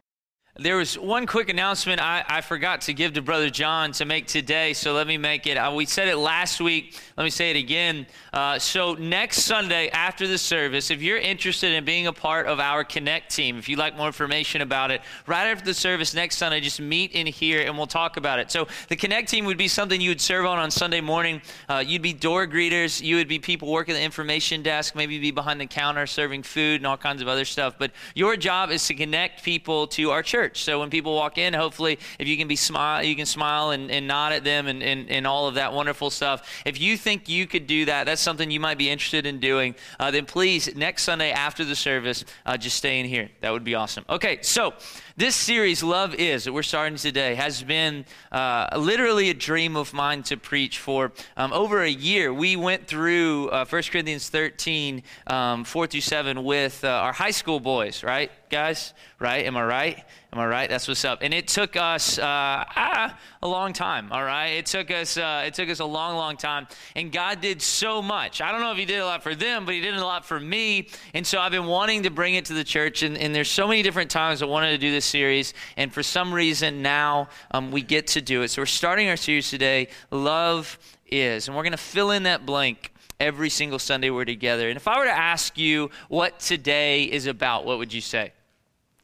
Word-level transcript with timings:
There 0.57 0.77
was 0.77 0.97
one 0.97 1.25
quick 1.25 1.49
announcement 1.49 1.99
I, 1.99 2.23
I, 2.29 2.39
forgot 2.39 2.79
to 2.83 2.93
give 2.93 3.11
to 3.15 3.21
Brother 3.21 3.49
John 3.49 3.91
to 3.91 4.05
make 4.05 4.25
today, 4.25 4.71
so 4.71 4.93
let 4.93 5.05
me 5.05 5.17
make 5.17 5.47
it. 5.47 5.57
Uh, 5.57 5.73
we 5.75 5.85
said 5.85 6.07
it 6.07 6.15
last 6.15 6.61
week. 6.61 6.97
Let 7.17 7.25
me 7.25 7.29
say 7.29 7.51
it 7.51 7.57
again. 7.57 8.07
Uh, 8.31 8.57
so, 8.57 8.93
next 8.93 9.41
Sunday 9.41 9.89
after 9.89 10.27
the 10.27 10.37
service, 10.37 10.91
if 10.91 11.01
you're 11.01 11.17
interested 11.17 11.73
in 11.73 11.83
being 11.83 12.07
a 12.07 12.13
part 12.13 12.47
of 12.47 12.61
our 12.61 12.85
Connect 12.85 13.35
team, 13.35 13.57
if 13.57 13.67
you'd 13.67 13.79
like 13.79 13.97
more 13.97 14.07
information 14.07 14.61
about 14.61 14.91
it, 14.91 15.01
right 15.27 15.43
after 15.43 15.65
the 15.65 15.73
service 15.73 16.13
next 16.13 16.37
Sunday, 16.37 16.61
just 16.61 16.79
meet 16.79 17.11
in 17.11 17.27
here 17.27 17.59
and 17.67 17.75
we'll 17.75 17.85
talk 17.85 18.15
about 18.15 18.39
it. 18.39 18.49
So, 18.49 18.69
the 18.87 18.95
Connect 18.95 19.27
team 19.27 19.43
would 19.43 19.57
be 19.57 19.67
something 19.67 19.99
you 19.99 20.11
would 20.11 20.21
serve 20.21 20.45
on 20.45 20.57
on 20.57 20.71
Sunday 20.71 21.01
morning. 21.01 21.41
Uh, 21.67 21.83
you'd 21.85 22.01
be 22.01 22.13
door 22.13 22.47
greeters, 22.47 23.01
you 23.01 23.17
would 23.17 23.27
be 23.27 23.39
people 23.39 23.69
working 23.69 23.93
the 23.93 24.01
information 24.01 24.63
desk, 24.63 24.95
maybe 24.95 25.19
be 25.19 25.31
behind 25.31 25.59
the 25.59 25.65
counter 25.65 26.07
serving 26.07 26.43
food 26.43 26.77
and 26.77 26.87
all 26.87 26.95
kinds 26.95 27.21
of 27.21 27.27
other 27.27 27.43
stuff. 27.43 27.75
But 27.77 27.91
your 28.13 28.37
job 28.37 28.71
is 28.71 28.87
to 28.87 28.93
connect 28.93 29.43
people 29.43 29.87
to 29.87 30.11
our 30.11 30.23
church 30.23 30.44
church. 30.45 30.63
So 30.63 30.79
when 30.79 30.89
people 30.89 31.13
walk 31.15 31.37
in, 31.37 31.53
hopefully, 31.53 31.99
if 32.19 32.27
you 32.27 32.37
can 32.37 32.47
be 32.47 32.55
smile, 32.55 33.03
you 33.03 33.15
can 33.15 33.25
smile 33.25 33.71
and, 33.71 33.89
and 33.91 34.07
nod 34.07 34.33
at 34.33 34.43
them 34.43 34.67
and, 34.67 34.83
and, 34.83 35.09
and 35.09 35.25
all 35.25 35.47
of 35.47 35.55
that 35.55 35.73
wonderful 35.73 36.09
stuff. 36.09 36.61
If 36.65 36.79
you 36.79 36.97
think 36.97 37.27
you 37.27 37.47
could 37.47 37.67
do 37.67 37.85
that, 37.85 38.05
that's 38.05 38.21
something 38.21 38.51
you 38.51 38.59
might 38.59 38.77
be 38.77 38.89
interested 38.89 39.25
in 39.25 39.39
doing, 39.39 39.75
uh, 39.99 40.11
then 40.11 40.25
please, 40.25 40.75
next 40.75 41.03
Sunday 41.03 41.31
after 41.31 41.65
the 41.65 41.75
service, 41.75 42.25
uh, 42.45 42.57
just 42.57 42.77
stay 42.77 42.99
in 42.99 43.05
here. 43.05 43.29
That 43.41 43.51
would 43.51 43.63
be 43.63 43.75
awesome. 43.75 44.05
Okay, 44.09 44.39
so 44.41 44.73
this 45.17 45.35
series, 45.35 45.81
Love 45.81 46.13
Is, 46.15 46.43
that 46.43 46.51
we're 46.51 46.61
starting 46.61 46.97
today, 46.97 47.35
has 47.35 47.63
been 47.63 48.03
uh, 48.33 48.67
literally 48.77 49.29
a 49.29 49.33
dream 49.33 49.77
of 49.77 49.93
mine 49.93 50.23
to 50.23 50.35
preach 50.35 50.79
for 50.79 51.13
um, 51.37 51.53
over 51.53 51.81
a 51.81 51.89
year. 51.89 52.33
We 52.33 52.57
went 52.57 52.87
through 52.87 53.49
uh, 53.49 53.65
1 53.65 53.83
Corinthians 53.83 54.27
13, 54.27 55.03
um, 55.27 55.63
4 55.63 55.87
through 55.87 56.01
7 56.01 56.43
with 56.43 56.83
uh, 56.83 56.89
our 56.89 57.13
high 57.13 57.31
school 57.31 57.61
boys, 57.61 58.03
right, 58.03 58.29
guys? 58.49 58.93
Right? 59.17 59.45
Am 59.45 59.55
I 59.55 59.63
right? 59.63 60.03
Am 60.35 60.41
I 60.41 60.47
right? 60.47 60.69
That's 60.69 60.85
what's 60.89 61.05
up. 61.05 61.19
And 61.21 61.33
it 61.33 61.47
took 61.47 61.77
us 61.77 62.19
uh, 62.19 62.21
ah, 62.25 63.17
a 63.41 63.47
long 63.47 63.71
time. 63.71 64.11
All 64.11 64.23
right, 64.23 64.47
it 64.47 64.65
took 64.65 64.91
us 64.91 65.15
uh, 65.15 65.45
it 65.47 65.53
took 65.53 65.69
us 65.69 65.79
a 65.79 65.85
long, 65.85 66.17
long 66.17 66.35
time. 66.35 66.67
And 66.93 67.09
God 67.09 67.39
did 67.39 67.61
so 67.61 68.01
much. 68.01 68.41
I 68.41 68.51
don't 68.51 68.59
know 68.59 68.73
if 68.73 68.77
He 68.77 68.83
did 68.83 68.99
a 68.99 69.05
lot 69.05 69.23
for 69.23 69.33
them, 69.33 69.63
but 69.63 69.73
He 69.73 69.79
did 69.79 69.95
a 69.95 70.03
lot 70.03 70.25
for 70.25 70.37
me. 70.37 70.89
And 71.13 71.25
so 71.25 71.39
I've 71.39 71.53
been 71.53 71.67
wanting 71.67 72.03
to 72.03 72.09
bring 72.09 72.35
it 72.35 72.43
to 72.45 72.53
the 72.53 72.65
church. 72.65 73.01
And, 73.01 73.17
and 73.17 73.33
there's 73.33 73.49
so 73.49 73.65
many 73.65 73.81
different 73.81 74.11
times 74.11 74.41
I 74.41 74.45
wanted 74.45 74.71
to 74.71 74.77
do 74.77 74.91
this 74.91 75.04
series. 75.05 75.53
And 75.77 75.93
for 75.93 76.03
some 76.03 76.33
reason 76.33 76.81
now 76.81 77.29
um, 77.51 77.71
we 77.71 77.81
get 77.81 78.07
to 78.07 78.21
do 78.21 78.41
it. 78.41 78.49
So 78.49 78.61
we're 78.61 78.67
starting 78.67 79.09
our 79.09 79.17
series 79.17 79.49
today. 79.49 79.87
Love 80.11 80.77
is, 81.07 81.47
and 81.47 81.55
we're 81.55 81.63
going 81.63 81.71
to 81.71 81.77
fill 81.77 82.11
in 82.11 82.23
that 82.23 82.45
blank 82.45 82.91
every 83.19 83.49
single 83.49 83.79
Sunday 83.79 84.09
we're 84.09 84.25
together. 84.25 84.69
And 84.69 84.77
if 84.77 84.87
I 84.87 84.97
were 84.97 85.05
to 85.05 85.11
ask 85.11 85.57
you 85.57 85.89
what 86.09 86.39
today 86.39 87.03
is 87.03 87.27
about, 87.27 87.65
what 87.65 87.77
would 87.77 87.93
you 87.93 88.01
say? 88.01 88.33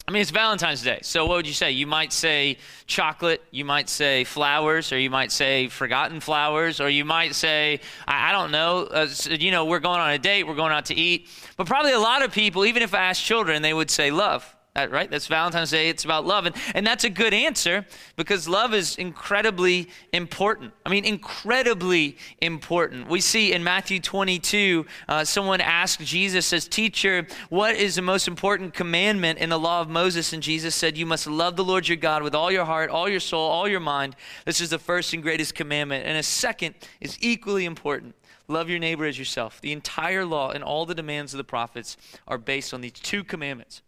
I 0.08 0.12
mean, 0.12 0.24
it's 0.24 0.32
Valentine's 0.32 0.82
Day. 0.82 1.00
So, 1.04 1.26
what 1.26 1.36
would 1.36 1.48
you 1.48 1.54
say? 1.54 1.72
You 1.72 1.86
might 1.86 2.12
say 2.12 2.58
chocolate, 2.88 3.42
you 3.52 3.64
might 3.64 3.88
say 3.88 4.24
flowers, 4.24 4.92
or 4.92 5.00
you 5.00 5.10
might 5.10 5.32
say 5.32 5.68
forgotten 5.68 6.20
flowers, 6.20 6.82
or 6.82 6.90
you 6.90 7.06
might 7.06 7.36
say, 7.36 7.80
I, 8.08 8.30
I 8.30 8.32
don't 8.32 8.52
know, 8.52 8.88
uh, 8.92 9.08
you 9.30 9.52
know, 9.52 9.66
we're 9.66 9.80
going 9.80 10.02
on 10.02 10.12
a 10.12 10.18
date, 10.18 10.48
we're 10.48 10.56
going 10.56 10.74
out 10.74 10.86
to 10.86 10.96
eat. 10.96 11.30
But 11.56 11.68
probably 11.68 11.94
a 11.94 12.00
lot 12.00 12.24
of 12.24 12.32
people, 12.34 12.66
even 12.66 12.82
if 12.82 12.94
I 12.94 13.04
asked 13.04 13.24
children, 13.24 13.62
they 13.62 13.74
would 13.74 13.92
say 13.92 14.12
love. 14.12 14.54
That, 14.74 14.90
right? 14.90 15.12
That's 15.12 15.28
Valentine's 15.28 15.72
Day. 15.72 15.90
It's 15.90 16.06
about 16.06 16.26
love. 16.26 16.46
And, 16.46 16.56
and 16.74 16.88
that's 16.88 17.04
a 17.04 17.10
good 17.10 17.34
answer 17.34 17.86
because 18.16 18.48
love 18.48 18.74
is 18.74 18.96
incredibly 18.96 19.90
important. 20.14 20.72
I 20.86 20.90
mean, 20.90 21.04
incredibly 21.04 22.16
important. 22.42 23.10
We 23.10 23.20
see 23.20 23.52
in 23.52 23.66
Matthew 23.66 24.00
22, 24.00 24.86
uh, 25.10 25.26
someone 25.26 25.60
asked 25.60 26.00
Jesus, 26.00 26.46
says, 26.46 26.70
Teacher, 26.70 27.28
what 27.50 27.76
is 27.76 27.96
the 27.96 28.02
most 28.02 28.30
important 28.30 28.74
commandment 28.74 29.40
in 29.40 29.50
the 29.50 29.60
law 29.60 29.82
of 29.82 29.90
Moses? 29.90 30.32
And 30.32 30.42
Jesus 30.42 30.74
said, 30.74 30.98
You 30.98 31.06
must 31.06 31.28
love 31.28 31.58
the 31.58 31.66
Lord 31.66 31.90
your 31.90 31.98
God 31.98 32.24
with 32.24 32.34
all 32.34 32.50
your 32.50 32.64
heart, 32.64 32.90
all 32.90 33.10
your 33.10 33.20
soul, 33.20 33.50
all 33.50 33.68
your 33.68 33.82
mind. 33.82 34.16
This 34.46 34.62
is 34.62 34.70
the 34.70 34.80
first 34.80 35.14
and 35.14 35.22
greatest 35.22 35.54
commandment. 35.54 36.06
And 36.06 36.18
a 36.18 36.24
second 36.24 36.76
is 37.02 37.18
equally 37.20 37.66
important. 37.66 38.16
Love 38.48 38.70
your 38.70 38.80
neighbor 38.80 39.06
as 39.06 39.20
yourself. 39.20 39.60
The 39.60 39.74
entire 39.74 40.26
law 40.26 40.52
and 40.52 40.64
all 40.64 40.86
the 40.86 40.96
demands 40.96 41.34
of 41.34 41.40
the 41.40 41.44
prophets 41.44 41.98
are 42.26 42.38
based 42.38 42.74
on 42.74 42.80
these 42.80 42.94
two 42.94 43.26
commandments. 43.26 43.82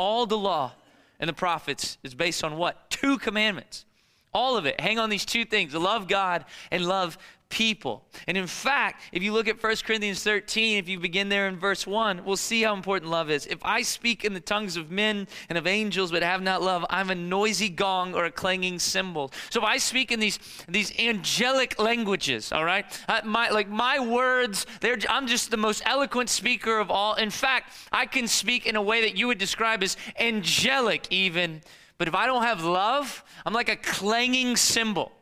All 0.00 0.24
the 0.24 0.38
law 0.38 0.72
and 1.18 1.28
the 1.28 1.34
prophets 1.34 1.98
is 2.02 2.14
based 2.14 2.42
on 2.42 2.56
what? 2.56 2.88
Two 2.88 3.18
commandments. 3.18 3.84
All 4.32 4.56
of 4.56 4.64
it. 4.64 4.80
Hang 4.80 4.98
on 4.98 5.10
these 5.10 5.26
two 5.26 5.44
things 5.44 5.74
love 5.74 6.08
God 6.08 6.46
and 6.70 6.86
love 6.86 7.18
people. 7.50 8.04
And 8.26 8.38
in 8.38 8.46
fact, 8.46 9.02
if 9.12 9.22
you 9.22 9.32
look 9.32 9.48
at 9.48 9.62
1 9.62 9.76
Corinthians 9.84 10.22
13, 10.22 10.78
if 10.78 10.88
you 10.88 10.98
begin 10.98 11.28
there 11.28 11.48
in 11.48 11.58
verse 11.58 11.86
1, 11.86 12.24
we'll 12.24 12.36
see 12.36 12.62
how 12.62 12.74
important 12.74 13.10
love 13.10 13.28
is. 13.28 13.46
If 13.46 13.58
I 13.62 13.82
speak 13.82 14.24
in 14.24 14.32
the 14.32 14.40
tongues 14.40 14.76
of 14.76 14.90
men 14.90 15.28
and 15.48 15.58
of 15.58 15.66
angels 15.66 16.12
but 16.12 16.22
have 16.22 16.42
not 16.42 16.62
love, 16.62 16.86
I'm 16.88 17.10
a 17.10 17.14
noisy 17.14 17.68
gong 17.68 18.14
or 18.14 18.24
a 18.24 18.30
clanging 18.30 18.78
cymbal. 18.78 19.32
So 19.50 19.60
if 19.60 19.66
I 19.66 19.76
speak 19.76 20.10
in 20.12 20.20
these 20.20 20.38
these 20.68 20.98
angelic 20.98 21.78
languages, 21.78 22.52
all 22.52 22.64
right? 22.64 22.86
Uh, 23.08 23.20
my 23.24 23.50
like 23.50 23.68
my 23.68 23.98
words, 23.98 24.64
they're 24.80 24.98
I'm 25.08 25.26
just 25.26 25.50
the 25.50 25.56
most 25.56 25.82
eloquent 25.84 26.30
speaker 26.30 26.78
of 26.78 26.90
all. 26.90 27.14
In 27.14 27.30
fact, 27.30 27.74
I 27.92 28.06
can 28.06 28.28
speak 28.28 28.66
in 28.66 28.76
a 28.76 28.82
way 28.82 29.02
that 29.02 29.16
you 29.16 29.26
would 29.26 29.38
describe 29.38 29.82
as 29.82 29.96
angelic 30.18 31.06
even. 31.10 31.62
But 31.98 32.08
if 32.08 32.14
I 32.14 32.26
don't 32.26 32.44
have 32.44 32.64
love, 32.64 33.22
I'm 33.44 33.52
like 33.52 33.68
a 33.68 33.76
clanging 33.76 34.56
cymbal. 34.56 35.12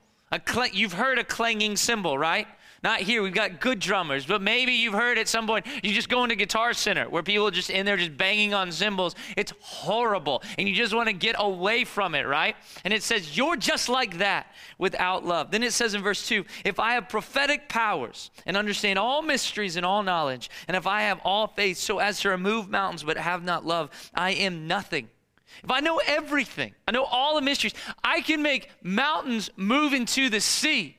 Cl- 0.46 0.68
you've 0.68 0.92
heard 0.92 1.18
a 1.18 1.24
clanging 1.24 1.76
cymbal, 1.76 2.18
right? 2.18 2.46
Not 2.82 3.00
here. 3.00 3.22
We've 3.22 3.34
got 3.34 3.60
good 3.60 3.80
drummers, 3.80 4.24
but 4.24 4.40
maybe 4.40 4.72
you've 4.72 4.94
heard 4.94 5.18
at 5.18 5.26
some 5.26 5.48
point 5.48 5.66
you 5.82 5.92
just 5.92 6.08
go 6.08 6.22
into 6.22 6.36
Guitar 6.36 6.72
Center 6.72 7.08
where 7.08 7.24
people 7.24 7.48
are 7.48 7.50
just 7.50 7.70
in 7.70 7.84
there 7.84 7.96
just 7.96 8.16
banging 8.16 8.54
on 8.54 8.70
cymbals. 8.70 9.16
It's 9.36 9.52
horrible, 9.58 10.44
and 10.56 10.68
you 10.68 10.76
just 10.76 10.94
want 10.94 11.08
to 11.08 11.12
get 11.12 11.34
away 11.38 11.84
from 11.84 12.14
it, 12.14 12.26
right? 12.26 12.54
And 12.84 12.94
it 12.94 13.02
says 13.02 13.36
you're 13.36 13.56
just 13.56 13.88
like 13.88 14.18
that 14.18 14.54
without 14.78 15.24
love. 15.24 15.50
Then 15.50 15.64
it 15.64 15.72
says 15.72 15.94
in 15.94 16.02
verse 16.02 16.28
two, 16.28 16.44
if 16.64 16.78
I 16.78 16.92
have 16.92 17.08
prophetic 17.08 17.68
powers 17.68 18.30
and 18.46 18.56
understand 18.56 18.98
all 18.98 19.22
mysteries 19.22 19.74
and 19.74 19.84
all 19.84 20.04
knowledge, 20.04 20.48
and 20.68 20.76
if 20.76 20.86
I 20.86 21.02
have 21.02 21.20
all 21.24 21.48
faith 21.48 21.78
so 21.78 21.98
as 21.98 22.20
to 22.20 22.28
remove 22.28 22.68
mountains 22.68 23.02
but 23.02 23.16
have 23.16 23.42
not 23.42 23.66
love, 23.66 23.90
I 24.14 24.30
am 24.30 24.68
nothing. 24.68 25.08
If 25.62 25.70
I 25.70 25.80
know 25.80 26.00
everything, 26.06 26.74
I 26.86 26.92
know 26.92 27.04
all 27.04 27.34
the 27.34 27.42
mysteries, 27.42 27.74
I 28.04 28.20
can 28.20 28.42
make 28.42 28.70
mountains 28.82 29.50
move 29.56 29.92
into 29.92 30.28
the 30.28 30.40
sea. 30.40 30.96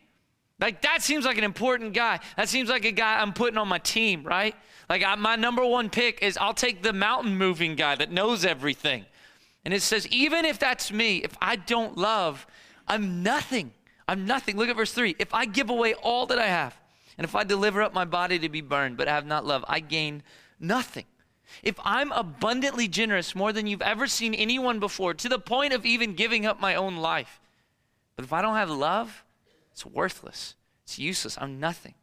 Like, 0.59 0.81
that 0.81 1.01
seems 1.01 1.25
like 1.25 1.37
an 1.37 1.43
important 1.43 1.93
guy. 1.93 2.19
That 2.35 2.49
seems 2.49 2.69
like 2.69 2.83
a 2.83 2.91
guy 2.91 3.21
I'm 3.21 3.31
putting 3.31 3.57
on 3.57 3.67
my 3.67 3.77
team, 3.77 4.23
right? 4.23 4.55
Like, 4.89 5.03
I, 5.03 5.15
my 5.15 5.35
number 5.35 5.65
one 5.65 5.89
pick 5.89 6.21
is 6.21 6.37
I'll 6.37 6.53
take 6.53 6.83
the 6.83 6.91
mountain 6.91 7.37
moving 7.37 7.75
guy 7.75 7.95
that 7.95 8.11
knows 8.11 8.43
everything. 8.43 9.05
And 9.63 9.73
it 9.73 9.81
says, 9.81 10.07
even 10.07 10.45
if 10.45 10.59
that's 10.59 10.91
me, 10.91 11.17
if 11.17 11.37
I 11.41 11.55
don't 11.55 11.97
love, 11.97 12.45
I'm 12.87 13.23
nothing. 13.23 13.71
I'm 14.07 14.25
nothing. 14.25 14.57
Look 14.57 14.69
at 14.69 14.75
verse 14.75 14.91
3. 14.91 15.15
If 15.19 15.33
I 15.33 15.45
give 15.45 15.69
away 15.69 15.93
all 15.93 16.25
that 16.25 16.39
I 16.39 16.47
have, 16.47 16.75
and 17.17 17.25
if 17.25 17.35
I 17.35 17.43
deliver 17.43 17.81
up 17.81 17.93
my 17.93 18.05
body 18.05 18.39
to 18.39 18.49
be 18.49 18.61
burned, 18.61 18.97
but 18.97 19.07
have 19.07 19.25
not 19.25 19.45
love, 19.45 19.63
I 19.67 19.79
gain 19.79 20.23
nothing. 20.59 21.05
If 21.63 21.75
I'm 21.83 22.11
abundantly 22.11 22.87
generous 22.87 23.35
more 23.35 23.51
than 23.51 23.67
you've 23.67 23.81
ever 23.81 24.07
seen 24.07 24.33
anyone 24.33 24.79
before, 24.79 25.13
to 25.13 25.29
the 25.29 25.39
point 25.39 25.73
of 25.73 25.85
even 25.85 26.15
giving 26.15 26.45
up 26.45 26.59
my 26.59 26.75
own 26.75 26.97
life, 26.97 27.39
but 28.15 28.25
if 28.25 28.33
I 28.33 28.41
don't 28.41 28.55
have 28.55 28.69
love, 28.69 29.23
it's 29.71 29.85
worthless. 29.85 30.55
It's 30.83 30.99
useless. 30.99 31.37
I'm 31.39 31.59
nothing. 31.59 31.93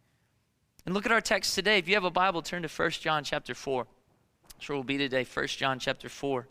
And 0.84 0.94
look 0.94 1.04
at 1.04 1.12
our 1.12 1.20
text 1.20 1.54
today. 1.54 1.78
If 1.78 1.88
you 1.88 1.94
have 1.94 2.04
a 2.04 2.10
Bible, 2.10 2.42
turn 2.42 2.62
to 2.62 2.68
1 2.68 2.90
John 2.92 3.24
chapter 3.24 3.54
4. 3.54 3.86
That's 4.48 4.68
where 4.68 4.76
we'll 4.76 4.84
be 4.84 4.98
today, 4.98 5.24
1 5.24 5.46
John 5.48 5.78
chapter 5.78 6.08
4. 6.08 6.46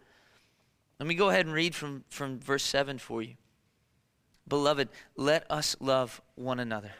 Let 0.99 1.07
me 1.07 1.15
go 1.15 1.29
ahead 1.29 1.45
and 1.45 1.55
read 1.55 1.73
from, 1.73 2.03
from 2.09 2.39
verse 2.39 2.63
7 2.63 2.97
for 2.97 3.21
you. 3.21 3.35
Beloved, 4.47 4.89
let 5.15 5.49
us 5.49 5.75
love 5.79 6.21
one 6.35 6.59
another, 6.59 6.91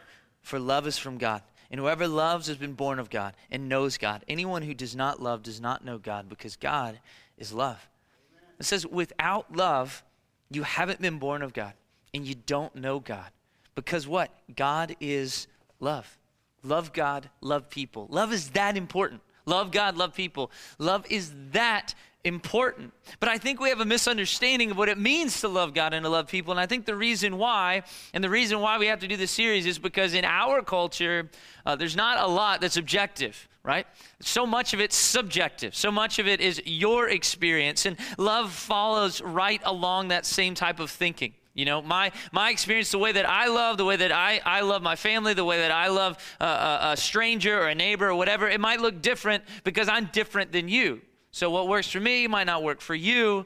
for 0.42 0.58
love 0.58 0.86
is 0.86 0.98
from 0.98 1.18
God. 1.18 1.42
And 1.70 1.80
whoever 1.80 2.06
loves 2.06 2.46
has 2.46 2.56
been 2.56 2.74
born 2.74 2.98
of 2.98 3.10
God 3.10 3.34
and 3.50 3.68
knows 3.68 3.98
God. 3.98 4.24
Anyone 4.28 4.62
who 4.62 4.74
does 4.74 4.94
not 4.94 5.20
love 5.20 5.42
does 5.42 5.60
not 5.60 5.84
know 5.84 5.98
God 5.98 6.28
because 6.28 6.56
God 6.56 7.00
is 7.38 7.52
love. 7.52 7.88
It 8.58 8.64
says, 8.64 8.86
without 8.86 9.54
love, 9.54 10.02
you 10.50 10.62
haven't 10.62 11.00
been 11.00 11.18
born 11.18 11.42
of 11.42 11.52
God 11.52 11.74
and 12.14 12.26
you 12.26 12.34
don't 12.34 12.74
know 12.74 13.00
God. 13.00 13.30
Because 13.74 14.06
what? 14.06 14.30
God 14.54 14.96
is 15.00 15.46
love. 15.80 16.18
Love 16.62 16.92
God, 16.92 17.28
love 17.40 17.68
people. 17.68 18.06
Love 18.10 18.32
is 18.32 18.50
that 18.50 18.76
important. 18.76 19.20
Love 19.44 19.70
God, 19.70 19.96
love 19.96 20.14
people. 20.14 20.50
Love 20.78 21.06
is 21.10 21.32
that 21.52 21.94
important. 22.26 22.92
But 23.20 23.28
I 23.28 23.38
think 23.38 23.60
we 23.60 23.68
have 23.68 23.80
a 23.80 23.84
misunderstanding 23.84 24.72
of 24.72 24.78
what 24.78 24.88
it 24.88 24.98
means 24.98 25.40
to 25.40 25.48
love 25.48 25.72
God 25.72 25.94
and 25.94 26.04
to 26.04 26.10
love 26.10 26.26
people. 26.26 26.50
And 26.50 26.60
I 26.60 26.66
think 26.66 26.84
the 26.84 26.96
reason 26.96 27.38
why, 27.38 27.82
and 28.12 28.22
the 28.22 28.30
reason 28.30 28.60
why 28.60 28.78
we 28.78 28.86
have 28.86 29.00
to 29.00 29.08
do 29.08 29.16
this 29.16 29.30
series 29.30 29.64
is 29.64 29.78
because 29.78 30.12
in 30.12 30.24
our 30.24 30.60
culture, 30.62 31.30
uh, 31.64 31.76
there's 31.76 31.96
not 31.96 32.18
a 32.18 32.26
lot 32.26 32.60
that's 32.60 32.76
objective 32.76 33.48
right? 33.66 33.84
So 34.20 34.46
much 34.46 34.74
of 34.74 34.80
it's 34.80 34.94
subjective. 34.94 35.74
So 35.74 35.90
much 35.90 36.20
of 36.20 36.28
it 36.28 36.40
is 36.40 36.62
your 36.64 37.08
experience. 37.08 37.84
And 37.84 37.96
love 38.16 38.52
follows 38.52 39.20
right 39.20 39.60
along 39.64 40.08
that 40.08 40.24
same 40.24 40.54
type 40.54 40.78
of 40.78 40.88
thinking. 40.88 41.34
You 41.52 41.64
know, 41.64 41.82
my 41.82 42.12
my 42.30 42.50
experience, 42.50 42.92
the 42.92 42.98
way 42.98 43.12
that 43.12 43.28
I 43.28 43.48
love, 43.48 43.76
the 43.76 43.84
way 43.84 43.96
that 43.96 44.12
I, 44.12 44.40
I 44.44 44.60
love 44.60 44.82
my 44.82 44.94
family, 44.94 45.34
the 45.34 45.44
way 45.44 45.58
that 45.58 45.72
I 45.72 45.88
love 45.88 46.16
a, 46.38 46.44
a, 46.44 46.78
a 46.92 46.96
stranger 46.96 47.58
or 47.58 47.66
a 47.66 47.74
neighbor 47.74 48.08
or 48.08 48.14
whatever, 48.14 48.48
it 48.48 48.60
might 48.60 48.80
look 48.80 49.02
different 49.02 49.42
because 49.64 49.88
I'm 49.88 50.10
different 50.12 50.52
than 50.52 50.68
you. 50.68 51.00
So 51.36 51.50
what 51.50 51.68
works 51.68 51.90
for 51.90 52.00
me 52.00 52.26
might 52.26 52.44
not 52.44 52.62
work 52.62 52.80
for 52.80 52.94
you. 52.94 53.44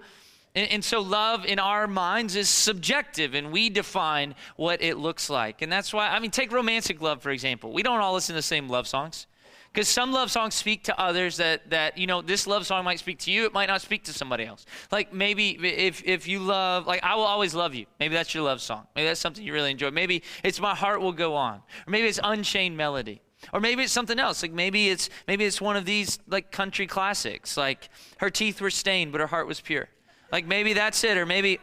And, 0.54 0.70
and, 0.70 0.84
so 0.84 1.00
love 1.00 1.44
in 1.44 1.58
our 1.58 1.88
minds 1.88 2.36
is 2.36 2.48
subjective, 2.48 3.34
and 3.34 3.50
we 3.50 3.68
define 3.68 4.36
what 4.54 4.80
it 4.80 4.96
looks 4.96 5.28
like. 5.28 5.60
And 5.60 5.72
that's 5.72 5.92
why, 5.92 6.08
I 6.08 6.20
mean, 6.20 6.30
take 6.30 6.52
romantic 6.52 7.02
love, 7.02 7.20
for 7.20 7.30
example. 7.30 7.72
We 7.72 7.82
don't 7.82 7.98
all 7.98 8.14
listen 8.14 8.34
to 8.34 8.38
the 8.38 8.42
same 8.42 8.68
love 8.68 8.86
songs. 8.86 9.26
Because 9.72 9.88
some 9.88 10.12
love 10.12 10.30
songs 10.30 10.54
speak 10.54 10.84
to 10.84 11.00
others 11.00 11.38
that, 11.38 11.70
that, 11.70 11.98
you 11.98 12.06
know, 12.06 12.22
this 12.22 12.46
love 12.46 12.64
song 12.64 12.84
might 12.84 13.00
speak 13.00 13.18
to 13.20 13.32
you, 13.32 13.44
it 13.44 13.52
might 13.52 13.66
not 13.66 13.80
speak 13.80 14.04
to 14.04 14.12
somebody 14.12 14.44
else. 14.44 14.66
Like 14.92 15.12
maybe 15.12 15.58
if, 15.60 16.04
if 16.04 16.28
you 16.28 16.38
love, 16.38 16.86
like, 16.86 17.02
I 17.02 17.16
will 17.16 17.24
always 17.24 17.54
love 17.54 17.74
you. 17.74 17.86
Maybe 17.98 18.14
that's 18.14 18.32
your 18.32 18.44
love 18.44 18.60
song. 18.60 18.86
Maybe 18.94 19.08
that's 19.08 19.20
something 19.20 19.44
you 19.44 19.52
really 19.52 19.72
enjoy. 19.72 19.90
Maybe 19.90 20.22
it's 20.44 20.60
My 20.60 20.76
Heart 20.76 21.00
Will 21.00 21.12
Go 21.12 21.34
On. 21.34 21.56
Or 21.56 21.90
maybe 21.90 22.06
it's 22.06 22.20
Unchained 22.22 22.76
Melody. 22.76 23.20
Or 23.52 23.60
maybe 23.60 23.82
it's 23.82 23.92
something 23.92 24.18
else. 24.18 24.42
Like 24.42 24.52
maybe 24.52 24.88
it's 24.88 25.08
maybe 25.26 25.44
it's 25.44 25.60
one 25.60 25.76
of 25.76 25.84
these 25.84 26.18
like 26.28 26.50
country 26.50 26.86
classics, 26.86 27.56
like 27.56 27.88
her 28.18 28.30
teeth 28.30 28.60
were 28.60 28.70
stained, 28.70 29.12
but 29.12 29.20
her 29.20 29.26
heart 29.26 29.46
was 29.46 29.60
pure. 29.60 29.88
Like 30.30 30.46
maybe 30.46 30.72
that's 30.72 31.02
it. 31.04 31.16
Or 31.16 31.26
maybe, 31.26 31.58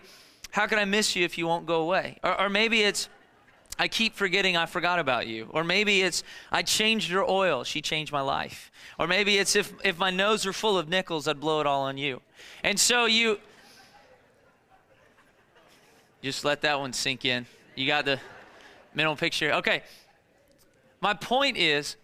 how 0.51 0.67
can 0.67 0.79
I 0.79 0.85
miss 0.85 1.15
you 1.15 1.23
if 1.23 1.37
you 1.37 1.47
won't 1.47 1.65
go 1.65 1.81
away? 1.81 2.19
Or, 2.23 2.41
or 2.41 2.49
maybe 2.49 2.81
it's, 2.81 3.09
I 3.79 3.87
keep 3.87 4.15
forgetting 4.15 4.57
I 4.57 4.65
forgot 4.65 4.99
about 4.99 5.27
you. 5.27 5.47
Or 5.51 5.63
maybe 5.63 6.01
it's, 6.01 6.23
I 6.51 6.63
changed 6.63 7.09
your 7.09 7.29
oil, 7.29 7.63
she 7.63 7.81
changed 7.81 8.11
my 8.11 8.21
life. 8.21 8.71
Or 8.97 9.07
maybe 9.07 9.37
it's, 9.37 9.55
if, 9.55 9.73
if 9.83 9.99
my 9.99 10.09
nose 10.09 10.45
were 10.45 10.53
full 10.53 10.77
of 10.77 10.89
nickels, 10.89 11.27
I'd 11.27 11.39
blow 11.39 11.61
it 11.61 11.67
all 11.67 11.83
on 11.83 11.97
you. 11.97 12.21
And 12.63 12.79
so 12.79 13.05
you, 13.05 13.39
just 16.23 16.43
let 16.43 16.61
that 16.61 16.79
one 16.79 16.91
sink 16.91 17.23
in. 17.23 17.45
You 17.75 17.85
got 17.85 18.05
the 18.05 18.19
mental 18.95 19.15
picture. 19.15 19.53
Okay. 19.53 19.83
My 21.01 21.13
point 21.13 21.57
is, 21.57 21.95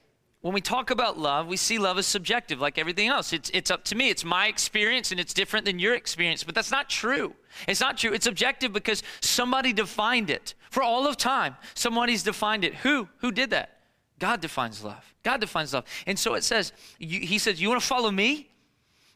when 0.42 0.54
we 0.54 0.60
talk 0.60 0.90
about 0.90 1.18
love, 1.18 1.48
we 1.48 1.56
see 1.56 1.80
love 1.80 1.98
as 1.98 2.06
subjective, 2.06 2.60
like 2.60 2.78
everything 2.78 3.08
else. 3.08 3.32
It's, 3.32 3.50
it's 3.54 3.72
up 3.72 3.86
to 3.86 3.96
me. 3.96 4.10
It's 4.10 4.26
my 4.26 4.48
experience, 4.48 5.12
and 5.12 5.20
it's 5.20 5.34
different 5.34 5.66
than 5.66 5.80
your 5.80 5.96
experience. 5.96 6.44
But 6.44 6.54
that's 6.54 6.70
not 6.70 6.90
true. 6.90 7.34
It's 7.66 7.80
not 7.80 7.98
true. 7.98 8.12
It's 8.12 8.28
objective 8.28 8.74
because 8.74 9.04
somebody 9.22 9.72
defined 9.72 10.30
it. 10.30 10.54
For 10.70 10.84
all 10.84 11.08
of 11.08 11.16
time, 11.16 11.56
somebody's 11.76 12.24
defined 12.24 12.66
it. 12.66 12.76
Who? 12.76 13.08
Who 13.20 13.32
did 13.32 13.52
that? 13.52 13.80
God 14.20 14.42
defines 14.42 14.84
love. 14.84 15.14
God 15.24 15.40
defines 15.40 15.74
love. 15.74 15.86
And 16.06 16.20
so 16.20 16.34
it 16.34 16.44
says, 16.44 16.74
you, 17.00 17.22
He 17.22 17.38
says, 17.38 17.62
You 17.62 17.70
want 17.70 17.82
to 17.82 17.88
follow 17.88 18.12
me? 18.12 18.50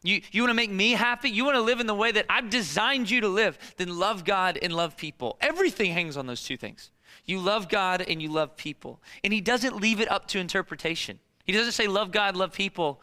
You, 0.02 0.22
you 0.30 0.42
want 0.42 0.50
to 0.50 0.54
make 0.54 0.70
me 0.70 0.92
happy? 0.92 1.28
You 1.28 1.44
want 1.44 1.56
to 1.56 1.60
live 1.60 1.80
in 1.80 1.86
the 1.86 1.94
way 1.94 2.12
that 2.12 2.24
I've 2.30 2.48
designed 2.50 3.10
you 3.10 3.20
to 3.20 3.28
live? 3.28 3.58
Then 3.76 3.98
love 3.98 4.24
God 4.24 4.58
and 4.62 4.72
love 4.72 4.96
people. 4.96 5.36
Everything 5.40 5.92
hangs 5.92 6.16
on 6.16 6.26
those 6.26 6.42
two 6.42 6.56
things. 6.56 6.90
You 7.24 7.38
love 7.40 7.68
God 7.68 8.02
and 8.02 8.20
you 8.20 8.30
love 8.30 8.56
people. 8.56 9.00
And 9.22 9.32
he 9.32 9.40
doesn't 9.40 9.76
leave 9.76 10.00
it 10.00 10.10
up 10.10 10.26
to 10.28 10.38
interpretation. 10.38 11.18
He 11.44 11.52
doesn't 11.52 11.72
say, 11.72 11.86
love 11.86 12.10
God, 12.10 12.36
love 12.36 12.52
people, 12.52 13.00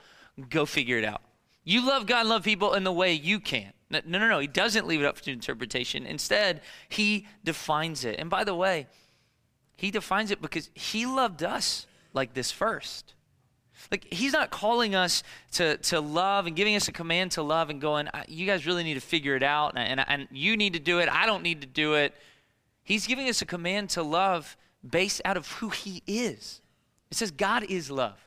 go 0.50 0.66
figure 0.66 0.98
it 0.98 1.06
out. 1.06 1.22
You 1.64 1.86
love 1.86 2.06
God 2.06 2.28
love 2.28 2.44
people 2.44 2.74
in 2.74 2.84
the 2.84 2.92
way 2.92 3.14
you 3.14 3.40
can. 3.40 3.74
No, 3.90 4.02
no, 4.06 4.28
no. 4.28 4.40
He 4.40 4.48
doesn't 4.48 4.88
leave 4.88 5.02
it 5.02 5.06
up 5.06 5.20
to 5.22 5.32
interpretation. 5.32 6.06
Instead, 6.06 6.62
he 6.90 7.28
defines 7.44 8.06
it. 8.06 8.20
And 8.20 8.30
by 8.30 8.44
the 8.44 8.56
way, 8.56 8.88
he 9.76 9.92
defines 9.92 10.32
it 10.32 10.42
because 10.42 10.70
he 10.74 11.06
loved 11.06 11.44
us 11.44 11.88
like 12.14 12.34
this 12.34 12.52
first. 12.52 13.14
Like, 13.92 14.12
he's 14.12 14.34
not 14.34 14.52
calling 14.52 14.96
us 14.96 15.22
to, 15.54 15.78
to 15.78 16.00
love 16.00 16.48
and 16.48 16.56
giving 16.56 16.76
us 16.76 16.88
a 16.88 16.92
command 16.92 17.32
to 17.34 17.44
love 17.44 17.70
and 17.70 17.82
going, 17.82 18.08
you 18.28 18.46
guys 18.46 18.66
really 18.66 18.84
need 18.84 18.96
to 18.96 19.02
figure 19.02 19.36
it 19.36 19.44
out, 19.44 19.74
and, 19.76 20.00
and, 20.00 20.06
and 20.08 20.28
you 20.32 20.58
need 20.58 20.74
to 20.74 20.80
do 20.80 21.00
it. 21.00 21.10
I 21.10 21.26
don't 21.26 21.44
need 21.44 21.62
to 21.62 21.68
do 21.68 21.96
it. 21.96 22.16
He's 22.86 23.06
giving 23.06 23.28
us 23.28 23.42
a 23.42 23.46
command 23.46 23.90
to 23.92 24.04
love 24.04 24.56
based 24.90 25.22
out 25.26 25.36
of 25.36 25.52
who 25.54 25.70
He 25.70 26.02
is. 26.08 26.62
It 27.12 27.18
says 27.18 27.32
God 27.32 27.64
is 27.64 27.92
love. 27.92 28.18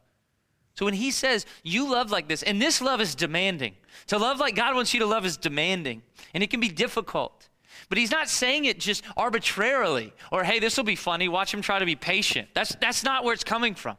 So 0.75 0.84
when 0.84 0.94
He 0.94 1.10
says 1.10 1.46
you 1.62 1.90
love 1.90 2.10
like 2.10 2.28
this, 2.28 2.43
and 2.43 2.60
this 2.60 2.82
love 2.82 3.00
is 3.00 3.14
demanding, 3.14 3.75
to 4.08 4.19
love 4.19 4.38
like 4.38 4.55
God 4.55 4.75
wants 4.75 4.93
you 4.93 5.00
to 5.00 5.06
love 5.06 5.25
is 5.25 5.37
demanding, 5.38 6.02
and 6.34 6.43
it 6.43 6.50
can 6.50 6.60
be 6.60 6.69
difficult. 6.69 7.49
But 7.88 7.99
he's 7.99 8.10
not 8.10 8.28
saying 8.28 8.64
it 8.64 8.81
just 8.81 9.02
arbitrarily 9.16 10.12
or, 10.32 10.44
hey, 10.44 10.58
this 10.58 10.76
will 10.76 10.84
be 10.84 10.96
funny. 10.96 11.28
Watch 11.28 11.54
him 11.54 11.62
try 11.62 11.78
to 11.78 11.87
be 11.87 11.96
patient. 11.96 12.49
That's, 12.52 12.75
that's 12.81 13.04
not 13.04 13.25
where 13.25 13.32
it's 13.32 13.44
coming 13.44 13.75
from. 13.75 13.96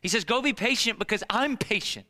He 0.00 0.08
says, 0.08 0.24
go 0.24 0.40
be 0.40 0.52
patient 0.52 0.98
because 0.98 1.24
I'm 1.28 1.56
patient. 1.56 2.06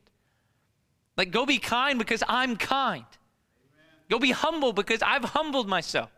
Like, 1.16 1.30
go 1.30 1.46
be 1.46 1.58
kind 1.58 1.98
because 1.98 2.22
I'm 2.28 2.56
kind. 2.56 3.04
Amen. 3.04 3.86
Go 4.10 4.18
be 4.18 4.30
humble 4.30 4.72
because 4.72 5.02
I've 5.02 5.24
humbled 5.24 5.68
myself. 5.68 6.10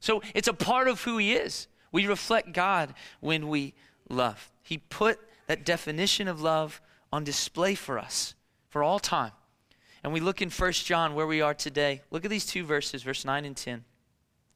So 0.00 0.22
it's 0.34 0.48
a 0.48 0.52
part 0.52 0.88
of 0.88 1.02
who 1.02 1.18
He 1.18 1.34
is. 1.34 1.68
We 1.92 2.06
reflect 2.06 2.52
God 2.52 2.94
when 3.20 3.48
we 3.48 3.74
love. 4.08 4.50
He 4.62 4.78
put 4.78 5.18
that 5.46 5.64
definition 5.64 6.28
of 6.28 6.40
love 6.40 6.80
on 7.12 7.24
display 7.24 7.74
for 7.74 7.98
us 7.98 8.34
for 8.68 8.82
all 8.82 8.98
time. 8.98 9.32
And 10.02 10.12
we 10.12 10.20
look 10.20 10.42
in 10.42 10.50
1 10.50 10.72
John 10.72 11.14
where 11.14 11.26
we 11.26 11.40
are 11.40 11.54
today. 11.54 12.02
Look 12.10 12.24
at 12.24 12.30
these 12.30 12.46
two 12.46 12.64
verses, 12.64 13.02
verse 13.02 13.24
9 13.24 13.44
and 13.44 13.56
10. 13.56 13.84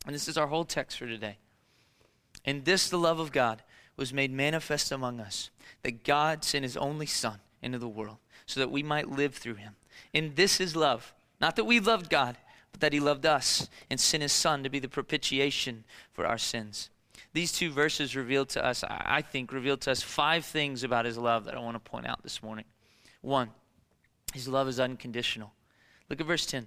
And 0.07 0.15
this 0.15 0.29
is 0.29 0.37
our 0.37 0.47
whole 0.47 0.65
text 0.65 0.99
for 0.99 1.07
today. 1.07 1.39
And 2.45 2.65
this, 2.65 2.89
the 2.89 2.99
love 2.99 3.19
of 3.19 3.33
God, 3.33 3.63
was 3.97 4.13
made 4.13 4.33
manifest 4.33 4.93
among 4.93 5.21
us, 5.21 5.51
that 5.83 6.05
God 6.05 6.45
sent 6.45 6.65
his 6.65 6.77
only 6.77 7.07
Son 7.07 7.39
into 7.63 7.79
the 7.79 7.89
world 7.89 8.17
so 8.47 8.61
that 8.61 8.71
we 8.71 8.83
might 8.83 9.11
live 9.11 9.35
through 9.35 9.55
him. 9.55 9.75
And 10.15 10.37
this 10.37 10.61
is 10.61 10.75
love. 10.75 11.13
Not 11.41 11.57
that 11.57 11.65
we 11.65 11.81
loved 11.81 12.11
God, 12.11 12.37
but 12.73 12.81
that 12.81 12.93
he 12.93 13.01
loved 13.01 13.27
us 13.27 13.69
and 13.89 14.01
sent 14.01 14.23
his 14.23 14.33
son 14.33 14.63
to 14.63 14.71
be 14.71 14.79
the 14.79 14.89
propitiation 14.89 15.85
for 16.13 16.27
our 16.27 16.39
sins. 16.39 16.91
These 17.33 17.53
two 17.53 17.71
verses 17.71 18.17
reveal 18.17 18.45
to 18.47 18.65
us, 18.65 18.83
I 18.89 19.23
think, 19.23 19.53
reveal 19.53 19.77
to 19.79 19.93
us 19.93 20.03
five 20.03 20.45
things 20.45 20.83
about 20.83 21.05
his 21.05 21.17
love 21.17 21.45
that 21.45 21.55
I 21.55 21.61
want 21.61 21.77
to 21.83 21.91
point 21.91 22.07
out 22.07 22.23
this 22.23 22.43
morning. 22.43 22.65
One, 23.21 23.51
his 24.35 24.49
love 24.49 24.69
is 24.69 24.81
unconditional. 24.81 25.53
Look 26.09 26.21
at 26.21 26.27
verse 26.27 26.47
10. 26.47 26.67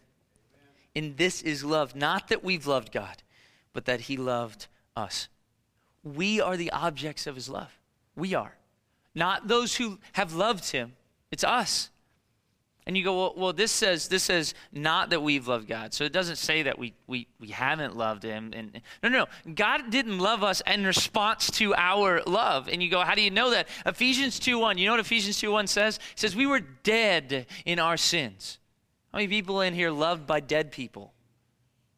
In 0.96 1.16
this 1.18 1.42
is 1.42 1.64
love, 1.64 1.96
not 1.96 2.30
that 2.30 2.44
we've 2.44 2.68
loved 2.68 2.92
God, 2.92 3.24
but 3.74 3.86
that 3.86 4.02
he 4.02 4.16
loved 4.16 4.68
us. 4.96 5.28
We 6.04 6.40
are 6.40 6.56
the 6.56 6.72
objects 6.72 7.28
of 7.28 7.36
his 7.36 7.50
love. 7.50 7.78
We 8.16 8.34
are. 8.34 8.56
Not 9.16 9.48
those 9.48 9.76
who 9.76 10.00
have 10.14 10.34
loved 10.34 10.72
him, 10.72 10.94
it's 11.32 11.44
us. 11.44 11.90
And 12.86 12.98
you 12.98 13.04
go, 13.04 13.18
well, 13.18 13.34
well, 13.38 13.54
this 13.54 13.72
says 13.72 14.08
this 14.08 14.24
says 14.24 14.54
not 14.72 15.10
that 15.12 15.22
we've 15.22 15.48
loved 15.48 15.68
God. 15.68 15.94
So 15.94 16.04
it 16.04 16.12
doesn't 16.12 16.36
say 16.36 16.64
that 16.64 16.78
we 16.78 16.94
we, 17.08 17.28
we 17.40 17.50
haven't 17.50 17.96
loved 17.96 18.24
him. 18.24 18.52
And 18.54 18.82
no, 19.02 19.10
no, 19.10 19.26
no. 19.46 19.54
God 19.54 19.90
didn't 19.90 20.20
love 20.20 20.44
us 20.44 20.62
in 20.68 20.86
response 20.86 21.50
to 21.52 21.74
our 21.76 22.22
love. 22.26 22.68
And 22.68 22.84
you 22.84 22.90
go, 22.90 23.02
how 23.02 23.16
do 23.16 23.22
you 23.22 23.32
know 23.32 23.52
that? 23.52 23.68
Ephesians 23.86 24.40
2:1. 24.40 24.78
You 24.78 24.86
know 24.88 24.94
what 24.94 25.00
Ephesians 25.00 25.38
2:1 25.42 25.70
says? 25.70 25.98
It 26.14 26.20
says, 26.20 26.36
we 26.36 26.46
were 26.46 26.60
dead 26.60 27.46
in 27.66 27.80
our 27.80 27.98
sins. 27.98 28.60
How 29.12 29.20
many 29.20 29.28
people 29.28 29.62
in 29.62 29.74
here 29.74 29.92
loved 29.92 30.26
by 30.26 30.40
dead 30.40 30.72
people? 30.72 31.14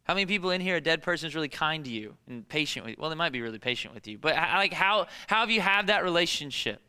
How 0.03 0.13
many 0.13 0.27
people 0.27 0.51
in 0.51 0.61
here, 0.61 0.75
a 0.75 0.81
dead 0.81 1.01
person 1.01 1.27
is 1.27 1.33
really 1.33 1.49
kind 1.49 1.83
to 1.85 1.89
you 1.89 2.15
and 2.27 2.47
patient 2.47 2.85
with 2.85 2.91
you? 2.91 2.97
Well, 2.99 3.09
they 3.09 3.15
might 3.15 3.31
be 3.31 3.41
really 3.41 3.57
patient 3.57 3.93
with 3.95 4.07
you, 4.07 4.19
but 4.19 4.35
like 4.35 4.71
how, 4.71 5.07
how 5.25 5.39
have 5.39 5.49
you 5.49 5.61
had 5.61 5.87
that 5.87 6.03
relationship? 6.03 6.79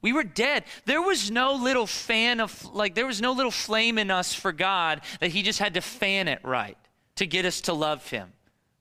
We 0.00 0.12
were 0.12 0.24
dead. 0.24 0.64
There 0.84 1.02
was 1.02 1.30
no 1.30 1.54
little 1.54 1.86
fan 1.86 2.40
of, 2.40 2.64
like, 2.74 2.94
there 2.94 3.06
was 3.06 3.20
no 3.20 3.32
little 3.32 3.50
flame 3.50 3.98
in 3.98 4.10
us 4.10 4.32
for 4.32 4.52
God 4.52 5.00
that 5.20 5.30
He 5.30 5.42
just 5.42 5.58
had 5.58 5.74
to 5.74 5.80
fan 5.80 6.28
it 6.28 6.40
right 6.44 6.78
to 7.16 7.26
get 7.26 7.44
us 7.44 7.60
to 7.62 7.72
love 7.72 8.08
Him. 8.08 8.32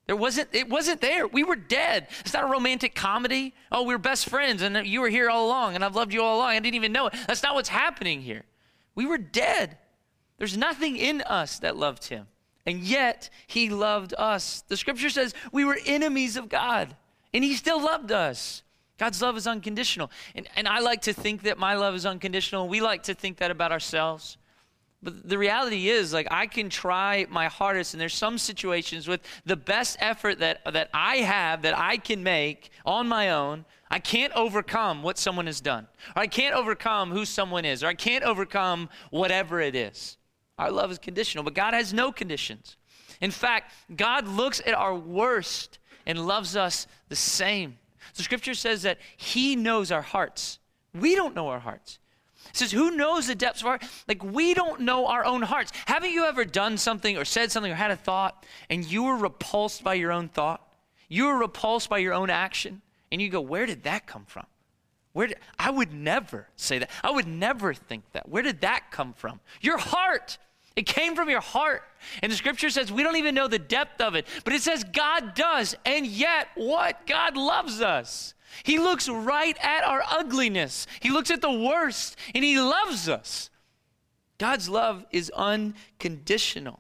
There 0.06 0.16
wasn't, 0.16 0.50
it 0.54 0.70
wasn't 0.70 1.02
there. 1.02 1.28
We 1.28 1.44
were 1.44 1.58
dead. 1.58 2.08
It's 2.22 2.34
not 2.34 2.46
a 2.46 2.48
romantic 2.48 2.96
comedy. 2.96 3.54
Oh, 3.72 3.84
we 3.84 3.94
are 3.94 4.00
best 4.00 4.30
friends 4.30 4.62
and 4.62 4.88
you 4.88 5.02
were 5.02 5.10
here 5.10 5.30
all 5.30 5.48
along 5.48 5.76
and 5.76 5.84
I've 5.84 5.96
loved 5.96 6.14
you 6.14 6.24
all 6.24 6.38
along. 6.38 6.50
I 6.50 6.60
didn't 6.60 6.76
even 6.76 6.94
know 6.94 7.08
it. 7.08 7.16
That's 7.28 7.44
not 7.44 7.56
what's 7.56 7.70
happening 7.70 8.22
here. 8.22 8.46
We 8.96 9.06
were 9.06 9.18
dead. 9.18 9.78
There's 10.38 10.56
nothing 10.56 10.96
in 10.96 11.22
us 11.24 11.60
that 11.60 11.76
loved 11.76 12.06
Him. 12.06 12.28
And 12.66 12.80
yet, 12.80 13.30
He 13.48 13.70
loved 13.70 14.14
us. 14.18 14.64
The 14.68 14.78
scripture 14.78 15.10
says 15.10 15.34
we 15.52 15.66
were 15.66 15.78
enemies 15.86 16.38
of 16.38 16.48
God 16.48 16.96
and 17.34 17.44
He 17.44 17.56
still 17.56 17.84
loved 17.84 18.12
us. 18.12 18.64
God's 18.98 19.22
love 19.22 19.38
is 19.38 19.48
unconditional. 19.48 20.12
And, 20.36 20.48
and 20.56 20.68
I 20.68 20.80
like 20.80 21.02
to 21.04 21.14
think 21.14 21.44
that 21.44 21.58
my 21.58 21.76
love 21.76 21.96
is 21.96 22.06
unconditional. 22.06 22.68
We 22.68 22.82
like 22.82 23.04
to 23.04 23.14
think 23.14 23.38
that 23.38 23.52
about 23.52 23.72
ourselves. 23.72 24.38
But 25.04 25.30
the 25.30 25.38
reality 25.38 25.90
is, 25.90 26.12
like, 26.12 26.28
I 26.32 26.48
can 26.48 26.70
try 26.70 27.28
my 27.30 27.46
hardest, 27.46 27.94
and 27.94 28.02
there's 28.02 28.16
some 28.16 28.40
situations 28.40 29.08
with 29.08 29.22
the 29.46 29.56
best 29.56 29.96
effort 30.00 30.40
that, 30.40 30.62
that 30.66 30.90
I 30.92 31.18
have, 31.18 31.62
that 31.62 31.78
I 31.78 31.98
can 31.98 32.24
make 32.24 32.72
on 32.84 33.08
my 33.08 33.30
own, 33.30 33.66
I 33.92 34.00
can't 34.00 34.34
overcome 34.34 35.04
what 35.04 35.20
someone 35.20 35.46
has 35.46 35.62
done. 35.62 35.88
Or 36.16 36.24
I 36.24 36.28
can't 36.28 36.56
overcome 36.56 37.12
who 37.12 37.26
someone 37.26 37.64
is. 37.64 37.84
Or 37.84 37.88
I 37.88 37.94
can't 37.94 38.24
overcome 38.24 38.90
whatever 39.12 39.62
it 39.62 39.76
is. 39.76 40.18
Our 40.58 40.72
love 40.72 40.90
is 40.90 40.98
conditional, 40.98 41.44
but 41.44 41.54
God 41.54 41.76
has 41.76 41.94
no 41.94 42.12
conditions. 42.12 42.76
In 43.22 43.30
fact, 43.32 43.74
God 43.96 44.28
looks 44.28 44.62
at 44.66 44.74
our 44.74 44.96
worst 44.96 45.78
and 46.08 46.26
loves 46.26 46.56
us 46.56 46.88
the 47.10 47.16
same. 47.16 47.78
The 48.16 48.24
scripture 48.24 48.54
says 48.54 48.84
that 48.84 49.00
He 49.16 49.56
knows 49.56 49.92
our 49.92 50.02
hearts. 50.02 50.60
We 50.94 51.16
don't 51.16 51.36
know 51.36 51.50
our 51.50 51.60
hearts. 51.60 52.00
It 52.50 52.58
says, 52.58 52.72
Who 52.72 52.92
knows 52.92 53.28
the 53.28 53.36
depths 53.36 53.62
of 53.62 53.68
our 53.68 53.80
like 54.08 54.24
we 54.24 54.54
don't 54.54 54.82
know 54.82 55.08
our 55.08 55.26
own 55.26 55.42
hearts. 55.42 55.72
Haven't 55.86 56.12
you 56.12 56.26
ever 56.26 56.46
done 56.46 56.78
something 56.78 57.18
or 57.18 57.26
said 57.26 57.52
something 57.52 57.72
or 57.72 57.76
had 57.76 57.92
a 57.92 57.96
thought 57.96 58.46
and 58.70 58.86
you 58.86 59.04
were 59.04 59.18
repulsed 59.18 59.84
by 59.84 59.96
your 59.96 60.12
own 60.12 60.30
thought? 60.30 60.62
You 61.10 61.28
were 61.28 61.38
repulsed 61.38 61.90
by 61.90 62.00
your 62.00 62.14
own 62.14 62.30
action, 62.30 62.82
and 63.12 63.22
you 63.22 63.30
go, 63.30 63.42
Where 63.42 63.66
did 63.66 63.84
that 63.84 64.08
come 64.08 64.26
from? 64.26 64.46
Where 65.14 65.28
did, 65.28 65.38
I 65.58 65.72
would 65.72 65.94
never 65.94 66.48
say 66.56 66.80
that. 66.80 66.92
I 67.04 67.10
would 67.10 67.28
never 67.28 67.74
think 67.74 68.04
that. 68.12 68.30
Where 68.30 68.44
did 68.44 68.62
that 68.62 68.92
come 68.92 69.14
from? 69.14 69.40
Your 69.62 69.78
heart. 69.78 70.38
It 70.78 70.86
came 70.86 71.16
from 71.16 71.28
your 71.28 71.42
heart. 71.42 71.82
And 72.22 72.32
the 72.32 72.36
scripture 72.36 72.70
says 72.70 72.92
we 72.92 73.02
don't 73.02 73.16
even 73.18 73.34
know 73.34 73.48
the 73.48 73.60
depth 73.60 74.00
of 74.00 74.14
it, 74.14 74.28
but 74.46 74.54
it 74.54 74.62
says 74.62 74.84
God 74.84 75.34
does. 75.34 75.76
And 75.86 76.06
yet, 76.06 76.48
what? 76.56 77.06
God 77.08 77.36
loves 77.36 77.82
us. 77.82 78.36
He 78.64 78.78
looks 78.78 79.10
right 79.10 79.58
at 79.62 79.84
our 79.84 80.04
ugliness, 80.10 80.88
He 81.02 81.10
looks 81.10 81.32
at 81.32 81.42
the 81.42 81.52
worst, 81.52 82.16
and 82.34 82.44
He 82.44 82.60
loves 82.60 83.10
us. 83.10 83.50
God's 84.38 84.70
love 84.70 85.04
is 85.12 85.32
unconditional. 85.36 86.80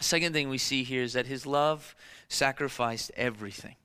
Second 0.00 0.32
thing 0.32 0.48
we 0.48 0.58
see 0.58 0.82
here 0.82 1.04
is 1.04 1.12
that 1.12 1.26
His 1.26 1.46
love 1.46 1.94
sacrificed 2.28 3.12
everything. 3.16 3.76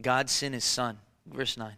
God 0.00 0.30
sent 0.30 0.54
His 0.54 0.64
Son, 0.64 0.98
verse 1.26 1.58
9. 1.58 1.74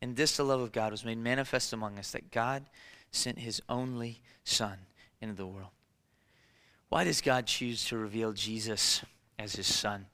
And 0.00 0.16
this, 0.16 0.36
the 0.36 0.44
love 0.44 0.60
of 0.60 0.70
God, 0.70 0.92
was 0.92 1.04
made 1.04 1.18
manifest 1.18 1.72
among 1.72 1.98
us 1.98 2.12
that 2.12 2.30
God 2.30 2.64
sent 3.10 3.40
His 3.40 3.60
only 3.68 4.20
Son 4.44 4.78
into 5.20 5.34
the 5.34 5.46
world. 5.46 5.70
Why 6.88 7.04
does 7.04 7.20
God 7.20 7.46
choose 7.46 7.84
to 7.86 7.96
reveal 7.96 8.32
Jesus 8.32 9.02
as 9.38 9.54
His 9.54 9.66
Son? 9.66 10.06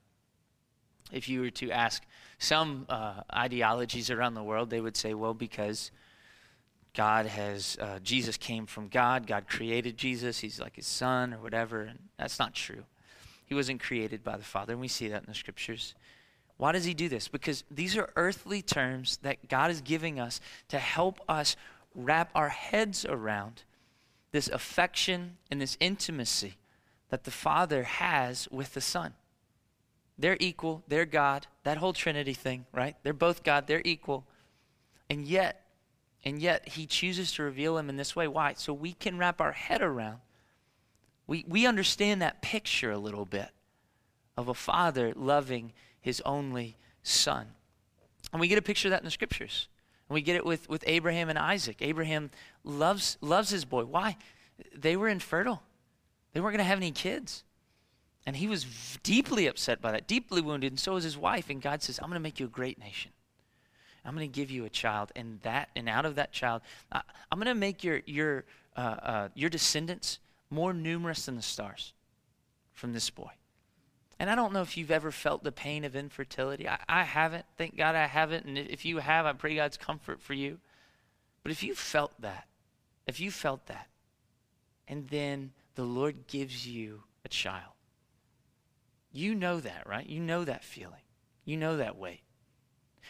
If 1.13 1.29
you 1.29 1.41
were 1.41 1.51
to 1.51 1.71
ask 1.71 2.03
some 2.39 2.87
uh, 2.89 3.23
ideologies 3.33 4.11
around 4.11 4.35
the 4.35 4.43
world, 4.43 4.71
they 4.71 4.81
would 4.81 4.97
say, 4.97 5.15
well, 5.15 5.35
because 5.35 5.91
God 6.95 7.27
has, 7.27 7.79
uh, 7.81 7.99
Jesus 8.03 8.37
came 8.37 8.67
from 8.67 8.89
God, 8.89 9.27
God 9.27 9.49
created 9.49 9.97
Jesus, 9.97 10.39
He's 10.41 10.61
like 10.61 10.77
His 10.77 10.87
Son 10.87 11.33
or 11.33 11.39
whatever. 11.39 11.83
And 11.83 11.99
that's 12.19 12.39
not 12.39 12.55
true. 12.55 12.85
He 13.47 13.55
wasn't 13.55 13.81
created 13.81 14.25
by 14.25 14.37
the 14.37 14.45
Father, 14.45 14.73
and 14.73 14.81
we 14.81 14.89
see 14.89 15.09
that 15.09 15.23
in 15.23 15.29
the 15.29 15.35
Scriptures. 15.35 15.95
Why 16.57 16.73
does 16.73 16.85
he 16.85 16.95
do 16.95 17.09
this? 17.09 17.29
Because 17.29 17.65
these 17.71 17.97
are 17.97 18.11
earthly 18.17 18.63
terms 18.63 19.19
that 19.19 19.49
God 19.49 19.71
is 19.71 19.81
giving 19.81 20.19
us 20.19 20.41
to 20.69 20.79
help 20.79 21.21
us 21.29 21.55
wrap 21.95 22.31
our 22.35 22.49
heads 22.49 23.05
around 23.05 23.63
this 24.37 24.49
affection 24.49 25.39
and 25.51 25.63
this 25.63 25.79
intimacy 25.81 26.59
that 27.09 27.25
the 27.25 27.31
Father 27.31 27.85
has 27.85 28.47
with 28.51 28.75
the 28.75 28.83
Son. 28.83 29.15
They're 30.19 30.37
equal, 30.39 30.83
they're 30.87 31.07
God, 31.07 31.47
that 31.65 31.79
whole 31.79 31.95
Trinity 31.95 32.35
thing, 32.35 32.67
right? 32.71 32.97
They're 33.03 33.15
both 33.15 33.43
God, 33.43 33.67
they're 33.67 33.81
equal. 33.83 34.27
And 35.09 35.25
yet, 35.27 35.65
and 36.23 36.39
yet 36.39 36.69
he 36.69 36.85
chooses 36.85 37.33
to 37.33 37.45
reveal 37.45 37.79
him 37.79 37.89
in 37.89 37.97
this 37.97 38.15
way. 38.15 38.29
Why? 38.29 38.53
So 38.59 38.75
we 38.75 38.93
can 38.93 39.17
wrap 39.17 39.41
our 39.41 39.53
head 39.53 39.81
around. 39.81 40.19
We 41.27 41.47
we 41.49 41.67
understand 41.67 42.21
that 42.21 42.43
picture 42.43 42.91
a 42.91 42.99
little 42.99 43.25
bit 43.25 43.49
of 44.37 44.49
a 44.49 44.55
father 44.55 45.15
loving 45.17 45.73
his 45.99 46.21
only 46.27 46.77
son. 47.03 47.47
And 48.33 48.41
we 48.41 48.49
get 48.49 48.59
a 48.59 48.63
picture 48.63 48.89
of 48.89 48.91
that 48.91 49.01
in 49.01 49.07
the 49.07 49.11
scriptures. 49.11 49.69
And 50.09 50.15
we 50.15 50.23
get 50.23 50.37
it 50.37 50.45
with, 50.45 50.69
with 50.69 50.85
Abraham 50.87 51.29
and 51.29 51.39
Isaac. 51.39 51.79
Abraham 51.81 52.31
loves, 52.65 53.19
loves 53.21 53.51
his 53.51 53.65
boy. 53.65 53.85
Why? 53.85 54.17
They 54.75 54.97
were 54.97 55.09
infertile, 55.09 55.63
they 56.33 56.41
weren't 56.41 56.55
going 56.55 56.65
to 56.65 56.69
have 56.69 56.79
any 56.79 56.93
kids. 56.93 57.43
And 58.29 58.37
he 58.37 58.49
was 58.49 58.67
deeply 59.05 59.47
upset 59.47 59.81
by 59.81 59.93
that, 59.93 60.09
deeply 60.09 60.41
wounded, 60.41 60.73
and 60.73 60.81
so 60.81 60.95
was 60.95 61.05
his 61.05 61.17
wife. 61.17 61.49
And 61.49 61.63
God 61.63 61.81
says, 61.81 62.01
I'm 62.03 62.09
going 62.09 62.15
to 62.15 62.21
make 62.21 62.41
you 62.41 62.47
a 62.47 62.49
great 62.49 62.77
nation. 62.77 63.13
I'm 64.05 64.15
going 64.15 64.31
to 64.31 64.35
give 64.35 64.51
you 64.51 64.65
a 64.65 64.69
child, 64.71 65.11
and 65.17 65.41
that, 65.43 65.69
and 65.75 65.89
out 65.89 66.07
of 66.07 66.15
that 66.15 66.33
child, 66.33 66.63
I, 66.93 67.03
am 67.33 67.39
going 67.39 67.47
to 67.47 67.55
make 67.55 67.83
your 67.83 68.03
your 68.07 68.45
uh, 68.77 68.81
uh, 68.81 69.29
your 69.35 69.51
descendants 69.51 70.21
more 70.49 70.73
numerous 70.73 71.27
than 71.27 71.35
the 71.35 71.43
stars 71.43 71.93
from 72.73 72.93
this 72.93 73.11
boy. 73.11 73.31
And 74.19 74.31
I 74.31 74.35
don't 74.35 74.53
know 74.53 74.63
if 74.63 74.77
you've 74.77 74.91
ever 74.91 75.11
felt 75.11 75.45
the 75.45 75.53
pain 75.53 75.85
of 75.85 75.95
infertility. 75.95 76.69
I, 76.69 76.79
I 76.89 77.03
haven't. 77.03 77.45
Thank 77.59 77.77
God 77.77 77.95
I 77.95 78.07
haven't. 78.07 78.47
And 78.47 78.57
if 78.57 78.85
you 78.85 78.99
have, 78.99 79.27
I 79.27 79.33
pray 79.33 79.55
God's 79.55 79.77
comfort 79.77 80.23
for 80.23 80.33
you. 80.33 80.59
But 81.43 81.53
if 81.53 81.63
you 81.63 81.75
felt 81.75 82.13
that, 82.21 82.47
if 83.07 83.21
you 83.21 83.31
felt 83.31 83.67
that, 83.67 83.89
and 84.89 85.09
then 85.09 85.53
the 85.75 85.85
Lord 85.85 86.27
gives 86.27 86.67
you 86.67 87.03
a 87.25 87.29
child, 87.29 87.75
you 89.13 89.35
know 89.35 89.61
that, 89.61 89.87
right? 89.87 90.07
You 90.07 90.21
know 90.21 90.45
that 90.45 90.65
feeling. 90.65 91.03
You 91.45 91.57
know 91.57 91.77
that 91.77 91.97
weight. 91.97 92.23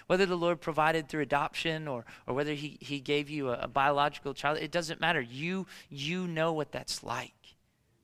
Whether 0.06 0.26
the 0.26 0.36
Lord 0.36 0.60
provided 0.60 1.08
through 1.08 1.22
adoption 1.22 1.88
or, 1.88 2.04
or 2.26 2.34
whether 2.34 2.52
he, 2.52 2.78
he 2.80 3.00
gave 3.00 3.30
you 3.30 3.50
a, 3.50 3.60
a 3.62 3.68
biological 3.68 4.34
child, 4.34 4.58
it 4.58 4.70
doesn't 4.70 5.00
matter. 5.00 5.20
You, 5.20 5.66
you 5.88 6.26
know 6.26 6.52
what 6.52 6.72
that's 6.72 7.02
like 7.02 7.32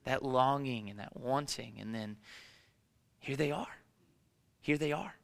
that 0.05 0.23
longing 0.23 0.89
and 0.89 0.99
that 0.99 1.15
wanting. 1.15 1.75
And 1.79 1.93
then 1.93 2.17
here 3.23 3.37
they 3.37 3.51
are. 3.51 3.77
Here 4.59 4.77
they 4.77 4.91
are. 4.91 5.15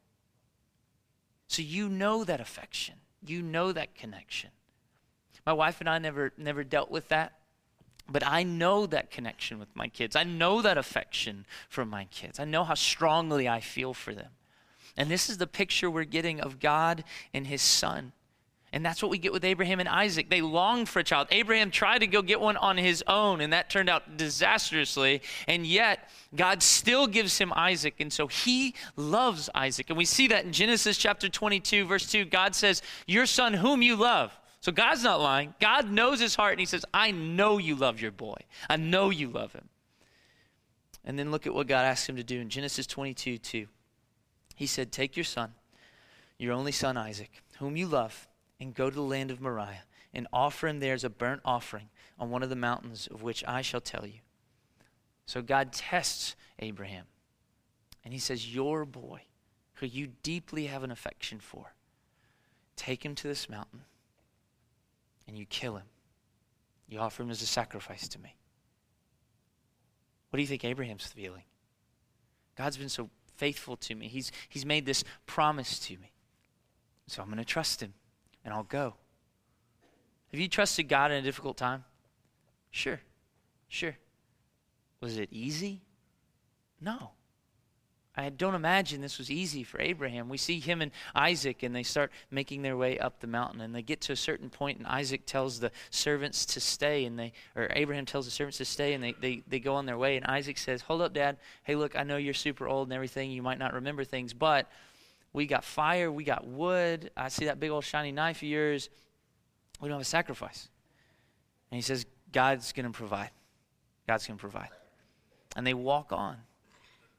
So 1.48 1.60
you 1.60 1.86
know 1.90 2.24
that 2.24 2.40
affection. 2.40 2.94
You 3.26 3.42
know 3.42 3.72
that 3.72 3.94
connection. 3.94 4.50
My 5.44 5.52
wife 5.52 5.80
and 5.80 5.88
I 5.88 5.98
never 5.98 6.32
never 6.38 6.64
dealt 6.64 6.90
with 6.90 7.08
that. 7.08 7.34
But 8.08 8.26
I 8.26 8.42
know 8.42 8.86
that 8.86 9.10
connection 9.10 9.58
with 9.58 9.68
my 9.76 9.88
kids. 9.88 10.16
I 10.16 10.24
know 10.24 10.62
that 10.62 10.78
affection 10.78 11.44
from 11.68 11.90
my 11.90 12.04
kids. 12.04 12.40
I 12.40 12.46
know 12.46 12.64
how 12.64 12.74
strongly 12.74 13.46
I 13.46 13.60
feel 13.60 13.92
for 13.92 14.14
them. 14.14 14.30
And 14.96 15.10
this 15.10 15.28
is 15.28 15.36
the 15.36 15.46
picture 15.46 15.90
we're 15.90 16.04
getting 16.04 16.40
of 16.40 16.58
God 16.58 17.04
and 17.34 17.46
his 17.46 17.60
son. 17.60 18.12
And 18.72 18.86
that's 18.86 19.02
what 19.02 19.10
we 19.10 19.18
get 19.18 19.32
with 19.32 19.44
Abraham 19.44 19.80
and 19.80 19.88
Isaac. 19.88 20.30
They 20.30 20.40
longed 20.40 20.88
for 20.88 21.00
a 21.00 21.04
child. 21.04 21.26
Abraham 21.32 21.72
tried 21.72 21.98
to 21.98 22.06
go 22.06 22.22
get 22.22 22.40
one 22.40 22.56
on 22.56 22.76
his 22.76 23.02
own, 23.08 23.40
and 23.40 23.52
that 23.52 23.68
turned 23.68 23.88
out 23.88 24.16
disastrously. 24.16 25.22
And 25.48 25.66
yet, 25.66 26.08
God 26.36 26.62
still 26.62 27.08
gives 27.08 27.36
him 27.38 27.52
Isaac. 27.56 27.94
And 27.98 28.12
so 28.12 28.28
he 28.28 28.74
loves 28.94 29.50
Isaac. 29.56 29.90
And 29.90 29.98
we 29.98 30.04
see 30.04 30.28
that 30.28 30.44
in 30.44 30.52
Genesis 30.52 30.98
chapter 30.98 31.28
22, 31.28 31.84
verse 31.84 32.08
2. 32.10 32.26
God 32.26 32.54
says, 32.54 32.80
Your 33.08 33.26
son, 33.26 33.54
whom 33.54 33.82
you 33.82 33.96
love. 33.96 34.38
So 34.60 34.70
God's 34.70 35.02
not 35.02 35.20
lying. 35.20 35.54
God 35.60 35.90
knows 35.90 36.20
his 36.20 36.36
heart, 36.36 36.52
and 36.52 36.60
he 36.60 36.66
says, 36.66 36.84
I 36.94 37.10
know 37.10 37.58
you 37.58 37.74
love 37.74 38.00
your 38.00 38.12
boy. 38.12 38.36
I 38.68 38.76
know 38.76 39.10
you 39.10 39.28
love 39.28 39.52
him. 39.52 39.68
And 41.04 41.18
then 41.18 41.32
look 41.32 41.46
at 41.46 41.54
what 41.54 41.66
God 41.66 41.86
asks 41.86 42.08
him 42.08 42.16
to 42.16 42.22
do 42.22 42.40
in 42.40 42.50
Genesis 42.50 42.86
22, 42.86 43.38
2. 43.38 43.66
He 44.54 44.66
said, 44.66 44.92
Take 44.92 45.16
your 45.16 45.24
son, 45.24 45.54
your 46.38 46.52
only 46.52 46.72
son 46.72 46.96
Isaac, 46.96 47.42
whom 47.58 47.76
you 47.76 47.88
love 47.88 48.28
and 48.60 48.74
go 48.74 48.90
to 48.90 48.94
the 48.94 49.02
land 49.02 49.30
of 49.30 49.40
Moriah 49.40 49.84
and 50.12 50.26
offer 50.32 50.68
him 50.68 50.80
there 50.80 50.94
as 50.94 51.04
a 51.04 51.10
burnt 51.10 51.40
offering 51.44 51.88
on 52.18 52.30
one 52.30 52.42
of 52.42 52.50
the 52.50 52.56
mountains 52.56 53.08
of 53.10 53.22
which 53.22 53.42
I 53.46 53.62
shall 53.62 53.80
tell 53.80 54.06
you. 54.06 54.20
So 55.26 55.42
God 55.42 55.72
tests 55.72 56.36
Abraham. 56.58 57.06
And 58.04 58.12
he 58.12 58.20
says, 58.20 58.52
Your 58.52 58.84
boy, 58.84 59.22
who 59.74 59.86
you 59.86 60.08
deeply 60.22 60.66
have 60.66 60.82
an 60.82 60.90
affection 60.90 61.38
for, 61.40 61.72
take 62.76 63.04
him 63.04 63.14
to 63.14 63.28
this 63.28 63.48
mountain 63.48 63.82
and 65.26 65.38
you 65.38 65.46
kill 65.46 65.76
him. 65.76 65.86
You 66.88 66.98
offer 66.98 67.22
him 67.22 67.30
as 67.30 67.40
a 67.40 67.46
sacrifice 67.46 68.08
to 68.08 68.18
me. 68.18 68.36
What 70.30 70.38
do 70.38 70.42
you 70.42 70.48
think 70.48 70.64
Abraham's 70.64 71.06
feeling? 71.06 71.44
God's 72.56 72.76
been 72.76 72.88
so 72.88 73.10
faithful 73.36 73.76
to 73.76 73.94
me. 73.94 74.08
He's, 74.08 74.32
he's 74.48 74.66
made 74.66 74.86
this 74.86 75.04
promise 75.26 75.78
to 75.80 75.92
me. 75.98 76.12
So 77.06 77.22
I'm 77.22 77.28
going 77.28 77.38
to 77.38 77.44
trust 77.44 77.80
him 77.80 77.94
and 78.44 78.54
I'll 78.54 78.62
go. 78.62 78.94
Have 80.30 80.40
you 80.40 80.48
trusted 80.48 80.88
God 80.88 81.10
in 81.10 81.18
a 81.18 81.22
difficult 81.22 81.56
time? 81.56 81.84
Sure. 82.70 83.00
Sure. 83.68 83.96
Was 85.00 85.16
it 85.18 85.28
easy? 85.32 85.82
No. 86.80 87.10
I 88.16 88.28
don't 88.28 88.54
imagine 88.54 89.00
this 89.00 89.18
was 89.18 89.30
easy 89.30 89.62
for 89.62 89.80
Abraham. 89.80 90.28
We 90.28 90.36
see 90.36 90.58
him 90.58 90.82
and 90.82 90.90
Isaac, 91.14 91.62
and 91.62 91.74
they 91.74 91.84
start 91.84 92.10
making 92.30 92.62
their 92.62 92.76
way 92.76 92.98
up 92.98 93.20
the 93.20 93.26
mountain, 93.26 93.60
and 93.60 93.74
they 93.74 93.82
get 93.82 94.00
to 94.02 94.12
a 94.12 94.16
certain 94.16 94.50
point, 94.50 94.78
and 94.78 94.86
Isaac 94.86 95.26
tells 95.26 95.60
the 95.60 95.70
servants 95.90 96.44
to 96.46 96.60
stay, 96.60 97.04
and 97.04 97.18
they, 97.18 97.32
or 97.54 97.68
Abraham 97.70 98.06
tells 98.06 98.24
the 98.24 98.32
servants 98.32 98.58
to 98.58 98.64
stay, 98.64 98.94
and 98.94 99.02
they, 99.02 99.12
they, 99.12 99.42
they 99.46 99.60
go 99.60 99.76
on 99.76 99.86
their 99.86 99.96
way, 99.96 100.16
and 100.16 100.26
Isaac 100.26 100.58
says, 100.58 100.82
Hold 100.82 101.02
up, 101.02 101.14
Dad. 101.14 101.38
Hey, 101.62 101.76
look, 101.76 101.96
I 101.96 102.02
know 102.02 102.16
you're 102.16 102.34
super 102.34 102.66
old 102.68 102.88
and 102.88 102.94
everything. 102.94 103.30
You 103.30 103.42
might 103.42 103.58
not 103.58 103.74
remember 103.74 104.04
things, 104.04 104.34
but 104.34 104.68
we 105.32 105.46
got 105.46 105.64
fire, 105.64 106.10
we 106.10 106.24
got 106.24 106.46
wood. 106.46 107.10
I 107.16 107.28
see 107.28 107.46
that 107.46 107.60
big 107.60 107.70
old 107.70 107.84
shiny 107.84 108.12
knife 108.12 108.38
of 108.38 108.44
yours. 108.44 108.88
We 109.80 109.88
don't 109.88 109.96
have 109.96 110.02
a 110.02 110.04
sacrifice. 110.04 110.68
And 111.70 111.76
he 111.76 111.82
says, 111.82 112.06
God's 112.32 112.72
going 112.72 112.86
to 112.86 112.92
provide. 112.92 113.30
God's 114.06 114.26
going 114.26 114.38
to 114.38 114.40
provide. 114.40 114.70
And 115.56 115.66
they 115.66 115.74
walk 115.74 116.12
on. 116.12 116.36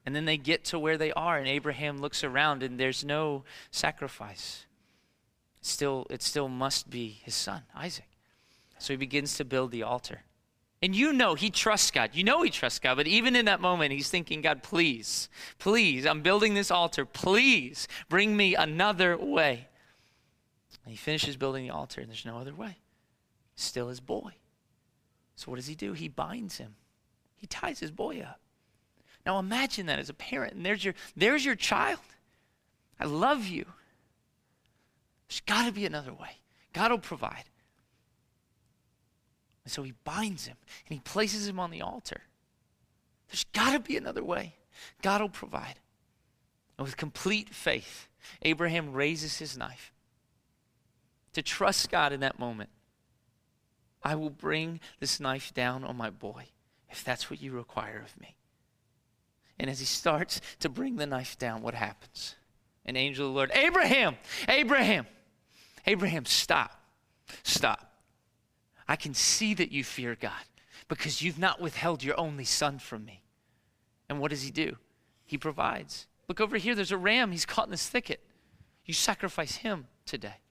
And 0.06 0.15
then 0.15 0.25
they 0.25 0.38
get 0.38 0.65
to 0.65 0.80
where 0.80 0.98
they 0.98 1.12
are, 1.13 1.38
and 1.38 1.48
Abraham 1.48 2.00
looks 2.00 2.24
around, 2.24 2.63
and 2.63 2.80
there's 2.80 3.06
no 3.06 3.44
sacrifice. 3.70 4.65
Still, 5.62 6.08
it 6.10 6.24
still 6.24 6.48
must 6.48 6.89
be 6.89 7.20
his 7.24 7.36
son, 7.36 7.62
Isaac. 7.75 8.08
So 8.80 8.94
he 8.94 8.98
begins 8.98 9.36
to 9.38 9.46
build 9.46 9.70
the 9.72 9.84
altar. 9.84 10.24
And 10.82 10.96
you 10.96 11.14
know 11.14 11.36
he 11.36 11.52
trusts 11.52 11.92
God. 11.92 12.12
You 12.14 12.24
know 12.24 12.42
he 12.42 12.50
trusts 12.50 12.80
God. 12.80 12.96
But 12.96 13.08
even 13.08 13.36
in 13.36 13.46
that 13.46 13.62
moment, 13.62 13.92
he's 13.92 14.10
thinking, 14.10 14.42
God, 14.42 14.64
please, 14.64 15.30
please, 15.60 16.06
I'm 16.06 16.22
building 16.22 16.56
this 16.56 16.72
altar. 16.72 17.06
Please 17.06 17.88
bring 18.10 18.36
me 18.36 18.56
another 18.56 19.16
way. 19.16 19.68
And 20.84 20.92
he 20.92 20.98
finishes 20.98 21.38
building 21.38 21.68
the 21.68 21.74
altar, 21.74 22.02
and 22.02 22.10
there's 22.10 22.26
no 22.26 22.38
other 22.38 22.56
way. 22.56 22.78
Still 23.56 23.90
his 23.90 24.00
boy. 24.00 24.32
So 25.36 25.52
what 25.52 25.58
does 25.58 25.68
he 25.68 25.76
do? 25.76 25.94
He 25.94 26.08
binds 26.08 26.58
him, 26.58 26.76
he 27.36 27.48
ties 27.48 27.80
his 27.80 27.92
boy 27.92 28.22
up. 28.22 28.40
Now 29.26 29.38
imagine 29.38 29.86
that 29.86 30.00
as 30.00 30.10
a 30.10 30.16
parent, 30.16 30.54
and 30.54 30.66
there's 30.66 30.84
your, 30.84 30.96
there's 31.16 31.46
your 31.46 31.56
child. 31.56 32.00
I 33.00 33.06
love 33.06 33.48
you. 33.48 33.66
There's 35.28 35.42
got 35.42 35.66
to 35.66 35.72
be 35.72 35.86
another 35.86 36.14
way. 36.14 36.40
God 36.74 36.92
will 36.92 36.98
provide. 37.00 37.44
And 39.63 39.72
so 39.72 39.84
he 39.84 39.94
binds 40.03 40.48
him 40.48 40.58
and 40.88 40.94
he 40.94 41.00
places 41.00 41.48
him 41.48 41.60
on 41.60 41.72
the 41.72 41.82
altar. 41.82 42.22
There's 43.30 43.46
got 43.53 43.74
to 43.74 43.80
be 43.80 43.98
another 43.98 44.24
way. 44.24 44.56
God 45.01 45.22
will 45.22 45.30
provide. 45.30 45.75
And 46.77 46.86
with 46.86 46.98
complete 46.98 47.53
faith, 47.53 48.08
Abraham 48.41 48.94
raises 48.94 49.38
his 49.38 49.58
knife 49.58 49.91
to 51.34 51.41
trust 51.41 51.91
God 51.91 52.12
in 52.12 52.20
that 52.22 52.39
moment. 52.39 52.70
I 54.03 54.15
will 54.15 54.32
bring 54.32 54.80
this 55.00 55.20
knife 55.20 55.53
down 55.53 55.84
on 55.84 55.96
my 55.96 56.10
boy 56.10 56.48
if 56.89 57.03
that's 57.03 57.30
what 57.30 57.41
you 57.41 57.51
require 57.51 58.03
of 58.03 58.20
me. 58.20 58.36
And 59.60 59.70
as 59.70 59.80
he 59.80 59.86
starts 59.86 60.41
to 60.60 60.70
bring 60.70 60.96
the 60.96 61.06
knife 61.06 61.38
down, 61.38 61.62
what 61.62 61.75
happens? 61.75 62.36
An 62.86 62.98
angel 62.98 63.27
of 63.27 63.34
the 63.34 63.38
Lord, 63.38 63.51
Abraham, 63.53 64.18
Abraham, 64.50 65.06
Abraham, 65.86 66.25
stop, 66.25 66.82
stop. 67.44 67.91
I 68.92 68.98
can 68.98 69.14
see 69.14 69.54
that 69.54 69.72
you 69.72 69.86
fear 69.86 70.18
God 70.20 70.44
because 70.90 71.22
you've 71.22 71.40
not 71.40 71.62
withheld 71.62 72.04
your 72.04 72.20
only 72.20 72.44
son 72.44 72.78
from 72.78 73.06
me. 73.06 73.22
And 74.10 74.20
what 74.20 74.32
does 74.32 74.42
he 74.42 74.52
do? 74.52 74.76
He 75.24 75.38
provides. 75.38 76.08
Look 76.28 76.42
over 76.42 76.58
here, 76.58 76.76
there's 76.76 76.92
a 76.92 76.98
ram. 76.98 77.32
He's 77.32 77.46
caught 77.46 77.68
in 77.68 77.72
this 77.72 77.88
thicket. 77.88 78.20
You 78.84 78.94
sacrifice 78.94 79.56
him 79.56 79.88
today. 80.06 80.42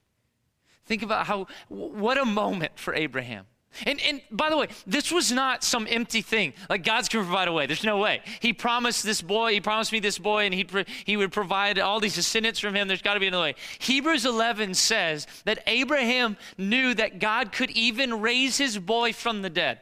Think 0.87 1.03
about 1.03 1.27
how, 1.27 1.45
what 1.67 2.17
a 2.17 2.25
moment 2.25 2.79
for 2.79 2.95
Abraham. 2.95 3.45
And, 3.85 3.99
and 4.01 4.21
by 4.29 4.49
the 4.49 4.57
way, 4.57 4.67
this 4.85 5.11
was 5.11 5.31
not 5.31 5.63
some 5.63 5.87
empty 5.89 6.21
thing. 6.21 6.53
Like 6.69 6.83
God's 6.83 7.09
going 7.09 7.23
to 7.23 7.27
provide 7.27 7.47
a 7.47 7.53
way. 7.53 7.65
There's 7.65 7.83
no 7.83 7.97
way. 7.97 8.21
He 8.39 8.53
promised 8.53 9.03
this 9.03 9.21
boy, 9.21 9.53
he 9.53 9.61
promised 9.61 9.91
me 9.91 9.99
this 9.99 10.17
boy, 10.17 10.45
and 10.45 10.53
he 10.53 10.67
he 11.05 11.17
would 11.17 11.31
provide 11.31 11.79
all 11.79 11.99
these 11.99 12.15
descendants 12.15 12.59
from 12.59 12.75
him. 12.75 12.87
There's 12.87 13.01
got 13.01 13.15
to 13.15 13.19
be 13.19 13.27
another 13.27 13.43
way. 13.43 13.55
Hebrews 13.79 14.25
11 14.25 14.73
says 14.73 15.27
that 15.45 15.63
Abraham 15.67 16.37
knew 16.57 16.93
that 16.93 17.19
God 17.19 17.51
could 17.51 17.71
even 17.71 18.21
raise 18.21 18.57
his 18.57 18.77
boy 18.77 19.13
from 19.13 19.41
the 19.41 19.49
dead. 19.49 19.79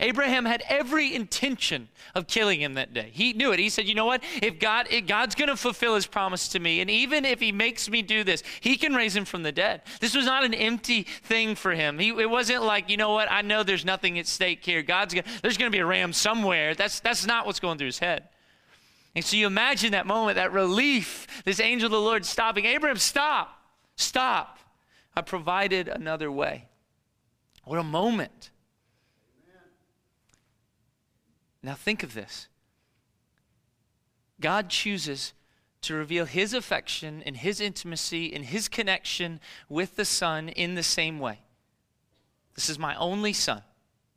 Abraham 0.00 0.44
had 0.44 0.62
every 0.68 1.14
intention 1.14 1.88
of 2.14 2.26
killing 2.26 2.60
him 2.60 2.74
that 2.74 2.92
day. 2.92 3.10
He 3.12 3.32
knew 3.32 3.52
it. 3.52 3.58
He 3.58 3.68
said, 3.68 3.86
"You 3.86 3.94
know 3.94 4.06
what? 4.06 4.22
If 4.42 4.58
God 4.58 4.88
if 4.90 5.06
God's 5.06 5.34
going 5.34 5.48
to 5.48 5.56
fulfill 5.56 5.94
his 5.94 6.06
promise 6.06 6.48
to 6.48 6.58
me, 6.58 6.80
and 6.80 6.90
even 6.90 7.24
if 7.24 7.40
he 7.40 7.52
makes 7.52 7.88
me 7.88 8.02
do 8.02 8.24
this, 8.24 8.42
he 8.60 8.76
can 8.76 8.94
raise 8.94 9.14
him 9.14 9.24
from 9.24 9.42
the 9.42 9.52
dead." 9.52 9.82
This 10.00 10.14
was 10.14 10.26
not 10.26 10.44
an 10.44 10.54
empty 10.54 11.02
thing 11.04 11.54
for 11.54 11.72
him. 11.72 11.98
He, 11.98 12.08
it 12.08 12.30
wasn't 12.30 12.62
like, 12.62 12.90
"You 12.90 12.96
know 12.96 13.12
what? 13.12 13.30
I 13.30 13.42
know 13.42 13.62
there's 13.62 13.84
nothing 13.84 14.18
at 14.18 14.26
stake 14.26 14.64
here. 14.64 14.82
God's 14.82 15.14
gonna, 15.14 15.26
there's 15.42 15.56
going 15.56 15.70
to 15.70 15.76
be 15.76 15.80
a 15.80 15.86
ram 15.86 16.12
somewhere." 16.12 16.74
That's 16.74 17.00
that's 17.00 17.26
not 17.26 17.46
what's 17.46 17.60
going 17.60 17.78
through 17.78 17.88
his 17.88 17.98
head. 17.98 18.28
And 19.14 19.24
so 19.24 19.36
you 19.36 19.46
imagine 19.46 19.92
that 19.92 20.06
moment, 20.06 20.36
that 20.36 20.52
relief, 20.52 21.26
this 21.44 21.58
angel 21.58 21.86
of 21.86 21.92
the 21.92 22.00
Lord 22.00 22.26
stopping, 22.26 22.66
Abraham, 22.66 22.98
stop. 22.98 23.62
Stop. 23.96 24.58
I 25.16 25.22
provided 25.22 25.88
another 25.88 26.30
way. 26.30 26.68
What 27.64 27.78
a 27.78 27.82
moment. 27.82 28.50
Now, 31.66 31.74
think 31.74 32.04
of 32.04 32.14
this 32.14 32.46
God 34.40 34.70
chooses 34.70 35.32
to 35.82 35.94
reveal 35.94 36.24
his 36.24 36.54
affection 36.54 37.24
and 37.26 37.36
his 37.36 37.60
intimacy 37.60 38.32
and 38.32 38.44
his 38.44 38.68
connection 38.68 39.40
with 39.68 39.96
the 39.96 40.04
Son 40.04 40.48
in 40.48 40.76
the 40.76 40.84
same 40.84 41.18
way. 41.18 41.40
This 42.54 42.70
is 42.70 42.78
my 42.78 42.94
only 42.94 43.32
son. 43.32 43.62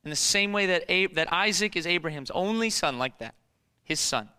In 0.03 0.11
the 0.11 0.15
same 0.15 0.53
way 0.53 0.67
that, 0.67 0.89
Ab- 0.89 1.15
that 1.15 1.33
Isaac 1.33 1.75
is 1.75 1.87
Abraham's 1.87 2.31
only 2.31 2.69
son, 2.69 2.99
like 2.99 3.17
that, 3.17 3.33
his 3.83 3.99
son. 3.99 4.29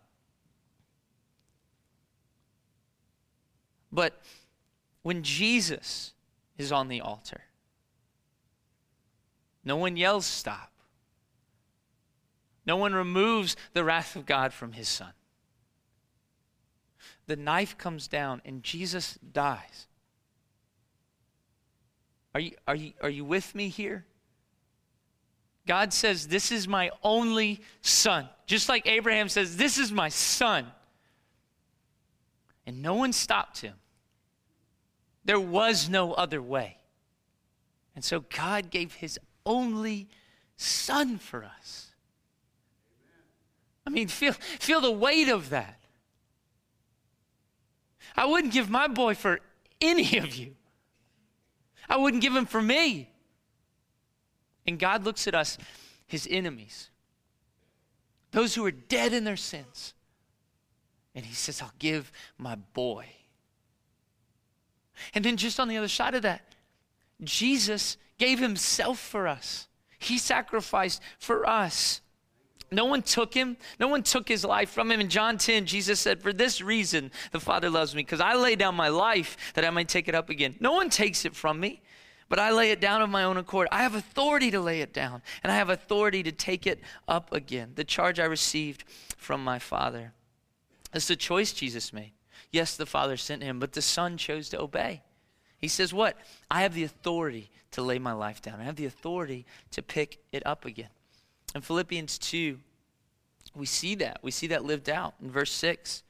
But 3.92 4.22
when 5.02 5.24
Jesus 5.24 6.14
is 6.56 6.70
on 6.70 6.86
the 6.86 7.00
altar, 7.00 7.42
no 9.64 9.76
one 9.76 9.96
yells 9.96 10.26
stop. 10.26 10.70
No 12.66 12.76
one 12.76 12.94
removes 12.94 13.56
the 13.72 13.84
wrath 13.84 14.16
of 14.16 14.26
God 14.26 14.52
from 14.52 14.72
his 14.72 14.88
son. 14.88 15.12
The 17.26 17.36
knife 17.36 17.78
comes 17.78 18.08
down 18.08 18.42
and 18.44 18.62
Jesus 18.62 19.18
dies. 19.32 19.86
Are 22.34 22.40
you, 22.40 22.52
are 22.66 22.74
you, 22.74 22.92
are 23.02 23.10
you 23.10 23.24
with 23.24 23.54
me 23.54 23.68
here? 23.68 24.04
God 25.66 25.92
says, 25.92 26.28
This 26.28 26.52
is 26.52 26.66
my 26.66 26.90
only 27.02 27.60
son. 27.82 28.28
Just 28.46 28.68
like 28.68 28.86
Abraham 28.86 29.28
says, 29.28 29.56
This 29.56 29.78
is 29.78 29.92
my 29.92 30.08
son. 30.08 30.66
And 32.66 32.82
no 32.82 32.94
one 32.94 33.12
stopped 33.12 33.60
him. 33.60 33.74
There 35.24 35.40
was 35.40 35.88
no 35.88 36.12
other 36.12 36.40
way. 36.40 36.78
And 37.94 38.04
so 38.04 38.20
God 38.20 38.70
gave 38.70 38.94
his 38.94 39.18
only 39.44 40.08
son 40.56 41.18
for 41.18 41.44
us. 41.44 41.89
I 43.86 43.90
mean, 43.90 44.08
feel, 44.08 44.32
feel 44.32 44.80
the 44.80 44.90
weight 44.90 45.28
of 45.28 45.50
that. 45.50 45.80
I 48.16 48.26
wouldn't 48.26 48.52
give 48.52 48.68
my 48.68 48.88
boy 48.88 49.14
for 49.14 49.40
any 49.80 50.18
of 50.18 50.34
you. 50.34 50.54
I 51.88 51.96
wouldn't 51.96 52.22
give 52.22 52.34
him 52.34 52.46
for 52.46 52.62
me. 52.62 53.10
And 54.66 54.78
God 54.78 55.04
looks 55.04 55.26
at 55.26 55.34
us, 55.34 55.58
his 56.06 56.28
enemies, 56.30 56.90
those 58.30 58.54
who 58.54 58.64
are 58.64 58.70
dead 58.70 59.12
in 59.12 59.24
their 59.24 59.36
sins. 59.36 59.94
And 61.14 61.26
he 61.26 61.34
says, 61.34 61.60
I'll 61.60 61.72
give 61.78 62.12
my 62.38 62.54
boy. 62.54 63.06
And 65.14 65.24
then 65.24 65.36
just 65.36 65.58
on 65.58 65.68
the 65.68 65.76
other 65.76 65.88
side 65.88 66.14
of 66.14 66.22
that, 66.22 66.54
Jesus 67.22 67.96
gave 68.18 68.38
himself 68.38 68.98
for 68.98 69.26
us. 69.26 69.66
He 69.98 70.18
sacrificed 70.18 71.02
for 71.18 71.48
us. 71.48 72.00
No 72.72 72.84
one 72.84 73.02
took 73.02 73.34
him. 73.34 73.56
No 73.80 73.88
one 73.88 74.02
took 74.02 74.28
his 74.28 74.44
life 74.44 74.70
from 74.70 74.90
him. 74.90 75.00
In 75.00 75.08
John 75.08 75.38
10, 75.38 75.66
Jesus 75.66 75.98
said, 75.98 76.22
For 76.22 76.32
this 76.32 76.60
reason 76.60 77.10
the 77.32 77.40
Father 77.40 77.68
loves 77.68 77.94
me, 77.94 78.02
because 78.02 78.20
I 78.20 78.34
lay 78.34 78.54
down 78.54 78.76
my 78.76 78.88
life 78.88 79.36
that 79.54 79.64
I 79.64 79.70
might 79.70 79.88
take 79.88 80.06
it 80.06 80.14
up 80.14 80.30
again. 80.30 80.54
No 80.60 80.72
one 80.72 80.88
takes 80.88 81.24
it 81.24 81.34
from 81.34 81.58
me, 81.58 81.82
but 82.28 82.38
I 82.38 82.52
lay 82.52 82.70
it 82.70 82.80
down 82.80 83.02
of 83.02 83.10
my 83.10 83.24
own 83.24 83.36
accord. 83.36 83.66
I 83.72 83.82
have 83.82 83.96
authority 83.96 84.52
to 84.52 84.60
lay 84.60 84.82
it 84.82 84.92
down, 84.92 85.22
and 85.42 85.50
I 85.50 85.56
have 85.56 85.68
authority 85.68 86.22
to 86.22 86.32
take 86.32 86.64
it 86.66 86.80
up 87.08 87.32
again. 87.32 87.72
The 87.74 87.84
charge 87.84 88.20
I 88.20 88.24
received 88.24 88.84
from 89.16 89.42
my 89.42 89.58
Father. 89.58 90.12
It's 90.94 91.08
the 91.08 91.16
choice 91.16 91.52
Jesus 91.52 91.92
made. 91.92 92.12
Yes, 92.52 92.76
the 92.76 92.86
Father 92.86 93.16
sent 93.16 93.42
him, 93.42 93.58
but 93.58 93.72
the 93.72 93.82
Son 93.82 94.16
chose 94.16 94.48
to 94.50 94.60
obey. 94.60 95.02
He 95.58 95.68
says, 95.68 95.92
What? 95.92 96.16
I 96.48 96.62
have 96.62 96.74
the 96.74 96.84
authority 96.84 97.50
to 97.72 97.82
lay 97.82 97.98
my 97.98 98.12
life 98.12 98.40
down, 98.40 98.60
I 98.60 98.64
have 98.64 98.76
the 98.76 98.86
authority 98.86 99.44
to 99.72 99.82
pick 99.82 100.18
it 100.30 100.46
up 100.46 100.64
again. 100.64 100.88
In 101.54 101.60
Philippians 101.60 102.18
2, 102.18 102.58
we 103.54 103.66
see 103.66 103.94
that. 103.96 104.20
We 104.22 104.30
see 104.30 104.46
that 104.48 104.64
lived 104.64 104.88
out 104.88 105.14
in 105.20 105.30
verse 105.30 105.52
6. 105.52 106.02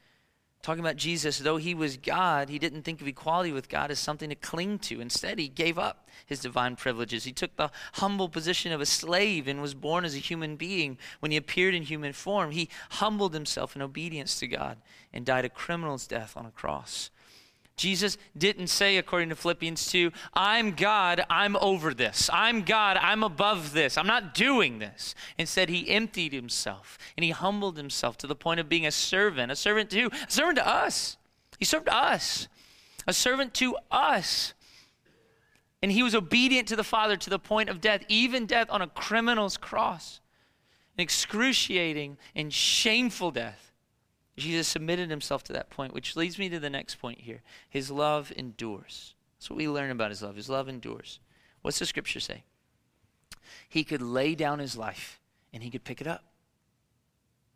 Talking 0.62 0.85
about 0.85 0.96
Jesus, 0.96 1.38
though 1.38 1.57
he 1.57 1.74
was 1.74 1.96
God, 1.96 2.50
he 2.50 2.59
didn't 2.59 2.83
think 2.83 3.00
of 3.00 3.09
equality 3.09 3.50
with 3.50 3.70
God 3.70 3.90
as 3.90 3.98
something 3.98 4.29
to 4.29 4.35
cling 4.35 4.79
to. 4.81 5.00
Instead, 5.00 5.38
he 5.38 5.48
gave 5.48 5.79
up 5.79 6.07
his 6.26 6.40
divine 6.40 6.76
privileges. 6.76 7.24
He 7.24 7.33
took 7.33 7.57
the 7.57 7.70
humble 7.94 8.29
position 8.29 8.70
of 8.70 8.81
a 8.83 8.87
slave 8.87 9.48
and 9.48 9.62
was 9.62 9.72
born 9.72 10.05
as 10.05 10.14
a 10.14 10.18
human 10.18 10.57
being. 10.57 10.98
When 11.20 11.31
he 11.31 11.38
appeared 11.38 11.74
in 11.74 11.85
human 11.85 12.12
form, 12.12 12.50
he 12.50 12.68
humbled 12.90 13.33
himself 13.33 13.74
in 13.74 13.81
obedience 13.81 14.38
to 14.40 14.46
God 14.46 14.76
and 15.14 15.24
died 15.24 15.46
a 15.46 15.48
criminal's 15.48 16.07
death 16.07 16.37
on 16.37 16.44
a 16.44 16.50
cross. 16.50 17.09
Jesus 17.80 18.18
didn't 18.36 18.66
say, 18.66 18.98
according 18.98 19.30
to 19.30 19.34
Philippians 19.34 19.90
2, 19.90 20.12
I'm 20.34 20.72
God, 20.72 21.24
I'm 21.30 21.56
over 21.56 21.94
this. 21.94 22.28
I'm 22.30 22.60
God, 22.60 22.98
I'm 22.98 23.24
above 23.24 23.72
this. 23.72 23.96
I'm 23.96 24.06
not 24.06 24.34
doing 24.34 24.80
this. 24.80 25.14
Instead, 25.38 25.70
he 25.70 25.88
emptied 25.88 26.34
himself 26.34 26.98
and 27.16 27.24
he 27.24 27.30
humbled 27.30 27.78
himself 27.78 28.18
to 28.18 28.26
the 28.26 28.34
point 28.34 28.60
of 28.60 28.68
being 28.68 28.84
a 28.84 28.90
servant. 28.90 29.50
A 29.50 29.56
servant 29.56 29.88
to 29.90 29.98
who? 30.02 30.08
A 30.08 30.30
servant 30.30 30.58
to 30.58 30.68
us. 30.68 31.16
He 31.58 31.64
served 31.64 31.88
us. 31.88 32.48
A 33.06 33.14
servant 33.14 33.54
to 33.54 33.78
us. 33.90 34.52
And 35.82 35.90
he 35.90 36.02
was 36.02 36.14
obedient 36.14 36.68
to 36.68 36.76
the 36.76 36.84
Father 36.84 37.16
to 37.16 37.30
the 37.30 37.38
point 37.38 37.70
of 37.70 37.80
death, 37.80 38.02
even 38.08 38.44
death 38.44 38.66
on 38.68 38.82
a 38.82 38.88
criminal's 38.88 39.56
cross. 39.56 40.20
An 40.98 41.02
excruciating 41.02 42.18
and 42.36 42.52
shameful 42.52 43.30
death 43.30 43.69
Jesus 44.40 44.68
submitted 44.68 45.11
himself 45.11 45.44
to 45.44 45.53
that 45.53 45.70
point, 45.70 45.94
which 45.94 46.16
leads 46.16 46.38
me 46.38 46.48
to 46.48 46.59
the 46.59 46.70
next 46.70 46.96
point 46.96 47.20
here. 47.20 47.42
His 47.68 47.90
love 47.90 48.33
endures. 48.37 49.14
That's 49.38 49.50
what 49.50 49.57
we 49.57 49.68
learn 49.68 49.90
about 49.90 50.11
his 50.11 50.22
love. 50.22 50.37
His 50.37 50.50
love 50.50 50.68
endures. 50.68 51.20
What's 51.62 51.79
the 51.79 51.87
scripture 51.87 52.20
say? 52.20 52.44
He 53.68 53.85
could 53.85 54.03
lay 54.03 54.35
down 54.35 54.59
his 54.59 54.76
life 54.76 55.20
and 55.53 55.62
he 55.62 55.70
could 55.70 55.85
pick 55.85 56.00
it 56.00 56.07
up. 56.07 56.24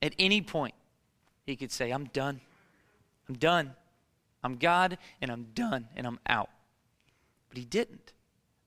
At 0.00 0.14
any 0.18 0.40
point, 0.40 0.74
he 1.44 1.56
could 1.56 1.72
say, 1.72 1.90
I'm 1.90 2.06
done. 2.06 2.40
I'm 3.28 3.36
done. 3.36 3.74
I'm 4.42 4.56
God 4.56 4.98
and 5.20 5.30
I'm 5.30 5.48
done 5.54 5.88
and 5.96 6.06
I'm 6.06 6.20
out. 6.26 6.50
But 7.48 7.58
he 7.58 7.64
didn't. 7.64 8.13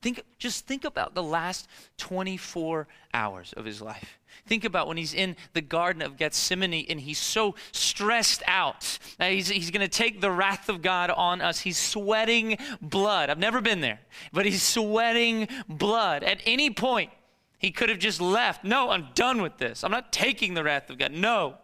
Think, 0.07 0.23
just 0.37 0.65
think 0.65 0.85
about 0.85 1.15
the 1.15 1.21
last 1.21 1.67
24 1.97 2.87
hours 3.13 3.51
of 3.57 3.65
his 3.65 3.81
life. 3.81 4.19
Think 4.45 4.63
about 4.63 4.87
when 4.87 4.95
he's 4.95 5.13
in 5.13 5.35
the 5.51 5.59
Garden 5.59 6.01
of 6.01 6.15
Gethsemane 6.15 6.85
and 6.87 7.01
he's 7.01 7.19
so 7.19 7.55
stressed 7.73 8.41
out 8.47 8.99
he's, 9.19 9.49
he's 9.49 9.69
going 9.69 9.81
to 9.81 9.89
take 9.89 10.21
the 10.21 10.31
wrath 10.31 10.69
of 10.69 10.81
God 10.81 11.09
on 11.09 11.41
us. 11.41 11.59
He's 11.59 11.77
sweating 11.77 12.57
blood. 12.81 13.29
I've 13.29 13.37
never 13.37 13.59
been 13.59 13.81
there, 13.81 13.99
but 14.31 14.45
he's 14.45 14.63
sweating 14.63 15.49
blood. 15.67 16.23
At 16.23 16.39
any 16.45 16.69
point, 16.69 17.11
he 17.59 17.71
could 17.71 17.89
have 17.89 17.99
just 17.99 18.21
left. 18.21 18.63
No, 18.63 18.91
I'm 18.91 19.09
done 19.13 19.41
with 19.41 19.57
this. 19.57 19.83
I'm 19.83 19.91
not 19.91 20.13
taking 20.13 20.53
the 20.53 20.63
wrath 20.63 20.89
of 20.89 20.97
God. 20.97 21.11
No. 21.11 21.55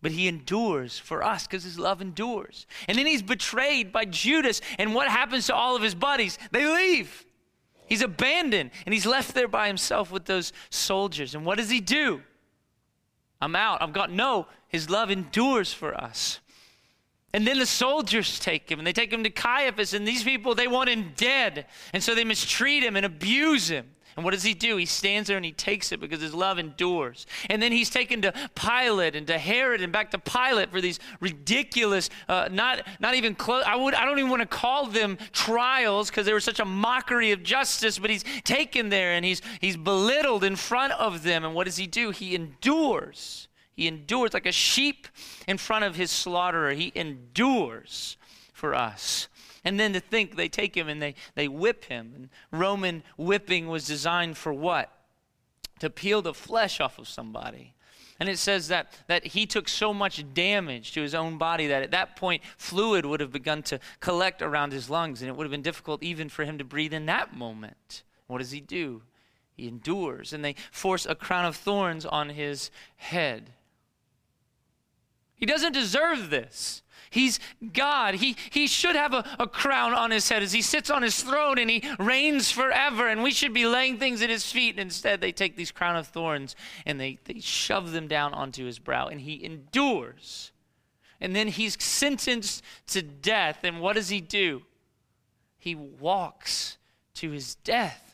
But 0.00 0.12
he 0.12 0.28
endures 0.28 0.98
for 0.98 1.22
us 1.22 1.46
because 1.46 1.64
his 1.64 1.78
love 1.78 2.00
endures. 2.00 2.66
And 2.88 2.96
then 2.96 3.04
he's 3.04 3.20
betrayed 3.20 3.92
by 3.92 4.06
Judas. 4.06 4.62
And 4.78 4.94
what 4.94 5.08
happens 5.08 5.48
to 5.48 5.54
all 5.54 5.76
of 5.76 5.82
his 5.82 5.94
buddies? 5.94 6.38
They 6.52 6.64
leave. 6.64 7.26
He's 7.86 8.02
abandoned 8.02 8.70
and 8.84 8.92
he's 8.92 9.06
left 9.06 9.34
there 9.34 9.48
by 9.48 9.68
himself 9.68 10.10
with 10.10 10.24
those 10.24 10.52
soldiers. 10.70 11.34
And 11.34 11.44
what 11.44 11.58
does 11.58 11.70
he 11.70 11.80
do? 11.80 12.22
I'm 13.40 13.56
out. 13.56 13.82
I've 13.82 13.92
got 13.92 14.10
No, 14.10 14.46
his 14.68 14.90
love 14.90 15.10
endures 15.10 15.72
for 15.72 15.94
us. 15.94 16.40
And 17.32 17.46
then 17.46 17.58
the 17.58 17.66
soldiers 17.66 18.38
take 18.38 18.70
him 18.70 18.78
and 18.78 18.86
they 18.86 18.92
take 18.92 19.12
him 19.12 19.24
to 19.24 19.30
Caiaphas. 19.30 19.94
And 19.94 20.06
these 20.06 20.24
people, 20.24 20.54
they 20.54 20.68
want 20.68 20.88
him 20.88 21.12
dead. 21.16 21.66
And 21.92 22.02
so 22.02 22.14
they 22.14 22.24
mistreat 22.24 22.82
him 22.82 22.96
and 22.96 23.04
abuse 23.04 23.68
him. 23.68 23.95
And 24.16 24.24
what 24.24 24.32
does 24.32 24.42
he 24.42 24.54
do? 24.54 24.78
He 24.78 24.86
stands 24.86 25.28
there 25.28 25.36
and 25.36 25.44
he 25.44 25.52
takes 25.52 25.92
it 25.92 26.00
because 26.00 26.22
his 26.22 26.34
love 26.34 26.58
endures. 26.58 27.26
And 27.50 27.62
then 27.62 27.70
he's 27.70 27.90
taken 27.90 28.22
to 28.22 28.32
Pilate 28.54 29.14
and 29.14 29.26
to 29.26 29.36
Herod 29.36 29.82
and 29.82 29.92
back 29.92 30.10
to 30.12 30.18
Pilate 30.18 30.70
for 30.70 30.80
these 30.80 30.98
ridiculous, 31.20 32.08
uh, 32.28 32.48
not 32.50 32.86
not 32.98 33.14
even 33.14 33.34
close. 33.34 33.64
I 33.66 33.76
would 33.76 33.94
I 33.94 34.06
don't 34.06 34.18
even 34.18 34.30
want 34.30 34.42
to 34.42 34.48
call 34.48 34.86
them 34.86 35.18
trials 35.32 36.08
because 36.08 36.24
they 36.24 36.32
were 36.32 36.40
such 36.40 36.60
a 36.60 36.64
mockery 36.64 37.32
of 37.32 37.42
justice. 37.42 37.98
But 37.98 38.08
he's 38.08 38.24
taken 38.44 38.88
there 38.88 39.12
and 39.12 39.24
he's 39.24 39.42
he's 39.60 39.76
belittled 39.76 40.44
in 40.44 40.56
front 40.56 40.94
of 40.94 41.22
them. 41.22 41.44
And 41.44 41.54
what 41.54 41.64
does 41.64 41.76
he 41.76 41.86
do? 41.86 42.10
He 42.10 42.34
endures. 42.34 43.48
He 43.74 43.86
endures 43.86 44.32
like 44.32 44.46
a 44.46 44.52
sheep 44.52 45.06
in 45.46 45.58
front 45.58 45.84
of 45.84 45.96
his 45.96 46.10
slaughterer. 46.10 46.72
He 46.72 46.90
endures 46.94 48.16
for 48.54 48.74
us. 48.74 49.28
And 49.66 49.80
then 49.80 49.92
to 49.94 50.00
think 50.00 50.36
they 50.36 50.48
take 50.48 50.76
him 50.76 50.88
and 50.88 51.02
they, 51.02 51.16
they 51.34 51.48
whip 51.48 51.86
him. 51.86 52.12
And 52.14 52.28
Roman 52.52 53.02
whipping 53.18 53.66
was 53.66 53.84
designed 53.84 54.36
for 54.36 54.52
what? 54.52 54.92
To 55.80 55.90
peel 55.90 56.22
the 56.22 56.32
flesh 56.32 56.80
off 56.80 57.00
of 57.00 57.08
somebody. 57.08 57.74
And 58.20 58.28
it 58.28 58.38
says 58.38 58.68
that, 58.68 58.92
that 59.08 59.26
he 59.26 59.44
took 59.44 59.68
so 59.68 59.92
much 59.92 60.24
damage 60.32 60.92
to 60.92 61.02
his 61.02 61.16
own 61.16 61.36
body 61.36 61.66
that 61.66 61.82
at 61.82 61.90
that 61.90 62.14
point, 62.14 62.44
fluid 62.56 63.04
would 63.04 63.18
have 63.18 63.32
begun 63.32 63.64
to 63.64 63.80
collect 63.98 64.40
around 64.40 64.72
his 64.72 64.88
lungs, 64.88 65.20
and 65.20 65.28
it 65.28 65.36
would 65.36 65.44
have 65.44 65.50
been 65.50 65.62
difficult 65.62 66.00
even 66.00 66.28
for 66.28 66.44
him 66.44 66.58
to 66.58 66.64
breathe 66.64 66.94
in 66.94 67.06
that 67.06 67.36
moment. 67.36 68.04
What 68.28 68.38
does 68.38 68.52
he 68.52 68.60
do? 68.60 69.02
He 69.56 69.66
endures, 69.66 70.32
and 70.32 70.44
they 70.44 70.54
force 70.70 71.06
a 71.06 71.16
crown 71.16 71.44
of 71.44 71.56
thorns 71.56 72.06
on 72.06 72.28
his 72.28 72.70
head. 72.96 73.50
He 75.36 75.46
doesn't 75.46 75.72
deserve 75.72 76.30
this. 76.30 76.82
He's 77.10 77.38
God. 77.72 78.16
He, 78.16 78.36
he 78.50 78.66
should 78.66 78.96
have 78.96 79.14
a, 79.14 79.24
a 79.38 79.46
crown 79.46 79.94
on 79.94 80.10
his 80.10 80.28
head 80.28 80.42
as 80.42 80.52
he 80.52 80.62
sits 80.62 80.90
on 80.90 81.02
his 81.02 81.22
throne 81.22 81.58
and 81.58 81.70
he 81.70 81.82
reigns 81.98 82.50
forever. 82.50 83.08
And 83.08 83.22
we 83.22 83.30
should 83.30 83.54
be 83.54 83.66
laying 83.66 83.98
things 83.98 84.22
at 84.22 84.30
his 84.30 84.50
feet. 84.50 84.70
And 84.70 84.80
instead, 84.80 85.20
they 85.20 85.32
take 85.32 85.56
these 85.56 85.70
crown 85.70 85.96
of 85.96 86.08
thorns 86.08 86.56
and 86.84 87.00
they, 87.00 87.18
they 87.24 87.40
shove 87.40 87.92
them 87.92 88.08
down 88.08 88.34
onto 88.34 88.64
his 88.64 88.78
brow. 88.78 89.06
And 89.06 89.20
he 89.20 89.42
endures. 89.44 90.52
And 91.20 91.34
then 91.34 91.48
he's 91.48 91.82
sentenced 91.82 92.62
to 92.88 93.02
death. 93.02 93.60
And 93.62 93.80
what 93.80 93.94
does 93.94 94.08
he 94.08 94.20
do? 94.20 94.62
He 95.58 95.74
walks 95.74 96.76
to 97.14 97.30
his 97.30 97.54
death. 97.54 98.05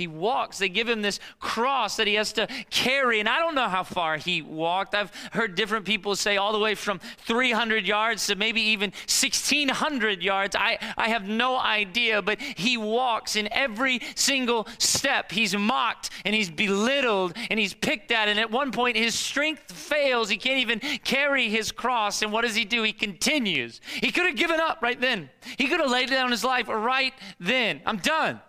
He 0.00 0.06
walks. 0.06 0.56
They 0.56 0.70
give 0.70 0.88
him 0.88 1.02
this 1.02 1.20
cross 1.40 1.98
that 1.98 2.06
he 2.06 2.14
has 2.14 2.32
to 2.32 2.46
carry. 2.70 3.20
And 3.20 3.28
I 3.28 3.38
don't 3.38 3.54
know 3.54 3.68
how 3.68 3.82
far 3.82 4.16
he 4.16 4.40
walked. 4.40 4.94
I've 4.94 5.12
heard 5.32 5.56
different 5.56 5.84
people 5.84 6.16
say 6.16 6.38
all 6.38 6.54
the 6.54 6.58
way 6.58 6.74
from 6.74 7.00
300 7.18 7.86
yards 7.86 8.26
to 8.28 8.34
maybe 8.34 8.62
even 8.62 8.92
1,600 8.92 10.22
yards. 10.22 10.56
I, 10.56 10.78
I 10.96 11.10
have 11.10 11.28
no 11.28 11.58
idea. 11.58 12.22
But 12.22 12.40
he 12.40 12.78
walks 12.78 13.36
in 13.36 13.52
every 13.52 14.00
single 14.14 14.66
step. 14.78 15.32
He's 15.32 15.54
mocked 15.54 16.08
and 16.24 16.34
he's 16.34 16.48
belittled 16.48 17.36
and 17.50 17.60
he's 17.60 17.74
picked 17.74 18.10
at. 18.10 18.26
And 18.26 18.40
at 18.40 18.50
one 18.50 18.72
point, 18.72 18.96
his 18.96 19.14
strength 19.14 19.70
fails. 19.70 20.30
He 20.30 20.38
can't 20.38 20.60
even 20.60 20.80
carry 21.04 21.50
his 21.50 21.72
cross. 21.72 22.22
And 22.22 22.32
what 22.32 22.46
does 22.46 22.54
he 22.54 22.64
do? 22.64 22.82
He 22.84 22.94
continues. 22.94 23.82
He 24.00 24.10
could 24.10 24.24
have 24.24 24.36
given 24.36 24.60
up 24.60 24.78
right 24.80 24.98
then, 24.98 25.28
he 25.58 25.66
could 25.66 25.80
have 25.80 25.90
laid 25.90 26.08
down 26.08 26.30
his 26.30 26.42
life 26.42 26.68
right 26.68 27.12
then. 27.38 27.82
I'm 27.84 27.98
done 27.98 28.40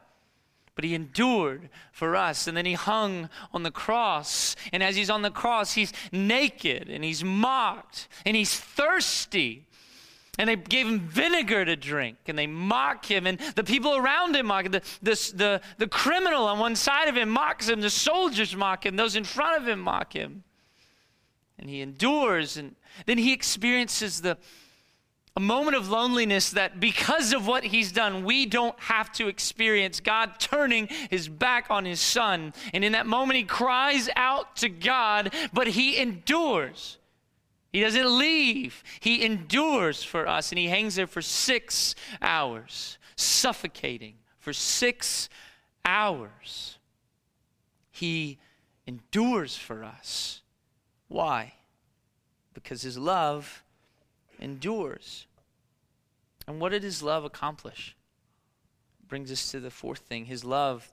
but 0.81 0.87
he 0.87 0.95
endured 0.95 1.69
for 1.91 2.15
us. 2.15 2.47
And 2.47 2.57
then 2.57 2.65
he 2.65 2.73
hung 2.73 3.29
on 3.53 3.61
the 3.61 3.69
cross. 3.69 4.55
And 4.73 4.81
as 4.81 4.95
he's 4.95 5.11
on 5.11 5.21
the 5.21 5.29
cross, 5.29 5.73
he's 5.73 5.93
naked 6.11 6.89
and 6.89 7.03
he's 7.03 7.23
mocked 7.23 8.07
and 8.25 8.35
he's 8.35 8.59
thirsty. 8.59 9.67
And 10.39 10.49
they 10.49 10.55
gave 10.55 10.87
him 10.87 11.01
vinegar 11.01 11.65
to 11.65 11.75
drink 11.75 12.17
and 12.25 12.35
they 12.35 12.47
mock 12.47 13.05
him. 13.05 13.27
And 13.27 13.37
the 13.53 13.63
people 13.63 13.95
around 13.95 14.35
him 14.35 14.47
mock 14.47 14.65
him. 14.65 14.71
The, 14.71 14.81
the, 15.03 15.31
the, 15.35 15.61
the 15.77 15.87
criminal 15.87 16.47
on 16.47 16.57
one 16.57 16.75
side 16.75 17.07
of 17.07 17.15
him 17.15 17.29
mocks 17.29 17.69
him. 17.69 17.81
The 17.81 17.91
soldiers 17.91 18.55
mock 18.55 18.83
him. 18.83 18.95
Those 18.95 19.15
in 19.15 19.23
front 19.23 19.61
of 19.61 19.67
him 19.67 19.81
mock 19.81 20.13
him. 20.13 20.43
And 21.59 21.69
he 21.69 21.81
endures. 21.81 22.57
And 22.57 22.75
then 23.05 23.19
he 23.19 23.33
experiences 23.33 24.21
the, 24.21 24.35
a 25.35 25.39
moment 25.39 25.77
of 25.77 25.89
loneliness 25.89 26.51
that 26.51 26.79
because 26.79 27.31
of 27.31 27.47
what 27.47 27.63
he's 27.63 27.91
done, 27.91 28.25
we 28.25 28.45
don't 28.45 28.77
have 28.79 29.11
to 29.13 29.27
experience 29.27 30.01
God 30.01 30.39
turning 30.39 30.87
his 31.09 31.29
back 31.29 31.67
on 31.69 31.85
his 31.85 32.01
son. 32.01 32.53
And 32.73 32.83
in 32.83 32.91
that 32.91 33.07
moment, 33.07 33.37
he 33.37 33.43
cries 33.43 34.09
out 34.15 34.57
to 34.57 34.67
God, 34.67 35.33
but 35.53 35.67
he 35.67 35.97
endures. 35.97 36.97
He 37.71 37.79
doesn't 37.79 38.17
leave, 38.17 38.83
he 38.99 39.23
endures 39.23 40.03
for 40.03 40.27
us. 40.27 40.51
And 40.51 40.59
he 40.59 40.67
hangs 40.67 40.95
there 40.95 41.07
for 41.07 41.21
six 41.21 41.95
hours, 42.21 42.97
suffocating 43.15 44.15
for 44.39 44.51
six 44.51 45.29
hours. 45.85 46.77
He 47.89 48.37
endures 48.85 49.55
for 49.55 49.83
us. 49.85 50.41
Why? 51.07 51.53
Because 52.53 52.81
his 52.81 52.97
love 52.97 53.63
endures. 54.41 55.27
And 56.47 56.59
what 56.59 56.69
did 56.69 56.83
his 56.83 57.03
love 57.03 57.23
accomplish? 57.23 57.95
Brings 59.07 59.31
us 59.31 59.51
to 59.51 59.59
the 59.59 59.69
fourth 59.69 59.99
thing. 59.99 60.25
His 60.25 60.43
love 60.43 60.91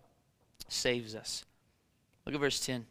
saves 0.69 1.15
us. 1.15 1.45
Look 2.27 2.35
at 2.35 2.41
verse 2.41 2.61
10. 2.61 2.87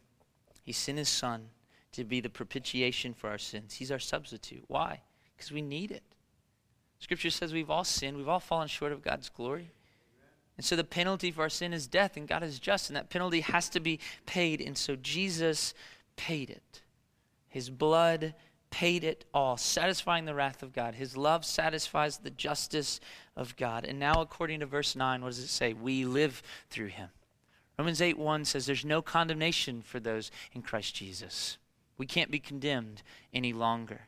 He 0.62 0.72
sent 0.72 0.98
his 0.98 1.08
son 1.08 1.48
to 1.92 2.04
be 2.04 2.20
the 2.20 2.28
propitiation 2.28 3.14
for 3.14 3.30
our 3.30 3.38
sins. 3.38 3.74
He's 3.74 3.90
our 3.90 3.98
substitute. 3.98 4.64
Why? 4.68 5.00
Because 5.36 5.52
we 5.52 5.62
need 5.62 5.90
it. 5.90 6.02
Scripture 6.98 7.30
says 7.30 7.52
we've 7.52 7.70
all 7.70 7.84
sinned, 7.84 8.16
we've 8.16 8.28
all 8.28 8.40
fallen 8.40 8.68
short 8.68 8.92
of 8.92 9.02
God's 9.02 9.28
glory. 9.28 9.70
And 10.56 10.64
so 10.64 10.74
the 10.74 10.82
penalty 10.82 11.30
for 11.30 11.42
our 11.42 11.48
sin 11.48 11.72
is 11.72 11.86
death, 11.86 12.16
and 12.16 12.26
God 12.26 12.42
is 12.42 12.58
just, 12.58 12.90
and 12.90 12.96
that 12.96 13.10
penalty 13.10 13.40
has 13.40 13.68
to 13.70 13.80
be 13.80 14.00
paid. 14.26 14.60
And 14.60 14.76
so 14.76 14.96
Jesus 14.96 15.72
paid 16.16 16.50
it. 16.50 16.82
His 17.48 17.70
blood 17.70 18.34
paid 18.70 19.04
it 19.04 19.24
all, 19.32 19.56
satisfying 19.56 20.24
the 20.24 20.34
wrath 20.34 20.62
of 20.62 20.72
God. 20.72 20.94
His 20.94 21.16
love 21.16 21.44
satisfies 21.44 22.18
the 22.18 22.30
justice 22.30 23.00
of 23.36 23.56
God. 23.56 23.84
And 23.84 23.98
now, 23.98 24.20
according 24.20 24.60
to 24.60 24.66
verse 24.66 24.94
9, 24.94 25.22
what 25.22 25.28
does 25.28 25.38
it 25.38 25.48
say? 25.48 25.72
We 25.72 26.04
live 26.04 26.42
through 26.70 26.88
him. 26.88 27.08
Romans 27.78 28.02
8 28.02 28.18
1 28.18 28.44
says 28.44 28.66
there's 28.66 28.84
no 28.84 29.00
condemnation 29.00 29.82
for 29.82 30.00
those 30.00 30.30
in 30.52 30.62
Christ 30.62 30.94
Jesus. 30.94 31.58
We 31.96 32.06
can't 32.06 32.30
be 32.30 32.40
condemned 32.40 33.02
any 33.32 33.52
longer. 33.52 34.02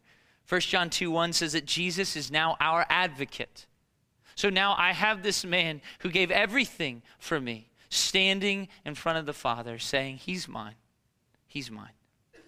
1 0.48 0.60
John 0.62 0.90
2 0.90 1.10
1 1.10 1.32
says 1.32 1.52
that 1.52 1.66
Jesus 1.66 2.16
is 2.16 2.30
now 2.30 2.56
our 2.60 2.84
advocate. 2.88 3.66
So 4.34 4.50
now 4.50 4.74
I 4.76 4.92
have 4.92 5.22
this 5.22 5.44
man 5.44 5.80
who 6.00 6.10
gave 6.10 6.30
everything 6.30 7.02
for 7.18 7.40
me, 7.40 7.70
standing 7.88 8.68
in 8.84 8.94
front 8.94 9.18
of 9.18 9.26
the 9.26 9.32
Father, 9.32 9.78
saying, 9.78 10.16
He's 10.16 10.48
mine. 10.48 10.74
He's 11.46 11.70
mine. 11.70 11.92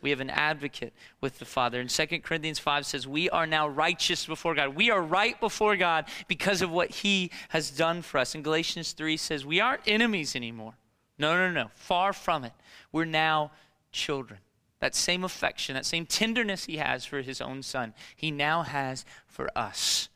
We 0.02 0.10
have 0.10 0.20
an 0.20 0.30
advocate 0.30 0.92
with 1.20 1.38
the 1.38 1.44
Father. 1.44 1.80
And 1.80 1.88
2 1.88 2.06
Corinthians 2.20 2.58
5 2.58 2.84
says, 2.84 3.06
We 3.06 3.30
are 3.30 3.46
now 3.46 3.68
righteous 3.68 4.26
before 4.26 4.54
God. 4.54 4.74
We 4.74 4.90
are 4.90 5.00
right 5.00 5.38
before 5.40 5.76
God 5.76 6.06
because 6.26 6.60
of 6.60 6.70
what 6.70 6.90
He 6.90 7.30
has 7.50 7.70
done 7.70 8.02
for 8.02 8.18
us. 8.18 8.34
And 8.34 8.42
Galatians 8.42 8.92
3 8.92 9.16
says, 9.16 9.46
We 9.46 9.60
aren't 9.60 9.86
enemies 9.86 10.34
anymore. 10.34 10.74
No, 11.18 11.36
no, 11.36 11.52
no. 11.52 11.70
Far 11.74 12.12
from 12.12 12.44
it. 12.44 12.52
We're 12.90 13.04
now 13.04 13.52
children. 13.92 14.40
That 14.80 14.96
same 14.96 15.22
affection, 15.22 15.76
that 15.76 15.86
same 15.86 16.04
tenderness 16.04 16.64
He 16.64 16.78
has 16.78 17.04
for 17.04 17.22
His 17.22 17.40
own 17.40 17.62
Son, 17.62 17.94
He 18.16 18.32
now 18.32 18.62
has 18.62 19.04
for 19.28 19.48
us 19.56 20.08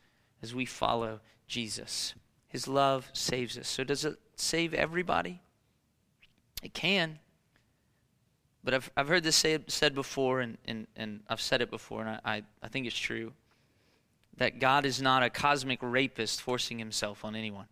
as 0.43 0.53
we 0.53 0.65
follow 0.65 1.21
Jesus. 1.47 2.13
His 2.47 2.67
love 2.67 3.09
saves 3.13 3.57
us. 3.57 3.69
So, 3.69 3.85
does 3.85 4.03
it 4.03 4.17
save 4.35 4.73
everybody? 4.73 5.41
It 6.61 6.73
can. 6.73 7.19
But 8.67 8.73
I've, 8.73 8.91
I've 8.97 9.07
heard 9.07 9.23
this 9.23 9.37
say, 9.37 9.59
said 9.67 9.95
before, 9.95 10.41
and, 10.41 10.57
and, 10.65 10.87
and 10.97 11.21
I've 11.29 11.39
said 11.39 11.61
it 11.61 11.71
before, 11.71 12.01
and 12.01 12.19
I, 12.25 12.43
I 12.61 12.67
think 12.67 12.85
it's 12.85 12.99
true 12.99 13.31
that 14.35 14.59
God 14.59 14.85
is 14.85 15.01
not 15.01 15.23
a 15.23 15.29
cosmic 15.29 15.79
rapist 15.81 16.41
forcing 16.41 16.77
himself 16.77 17.23
on 17.23 17.33
anyone. 17.33 17.67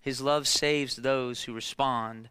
His 0.00 0.20
love 0.20 0.48
saves 0.48 0.96
those 0.96 1.44
who 1.44 1.54
respond 1.54 2.30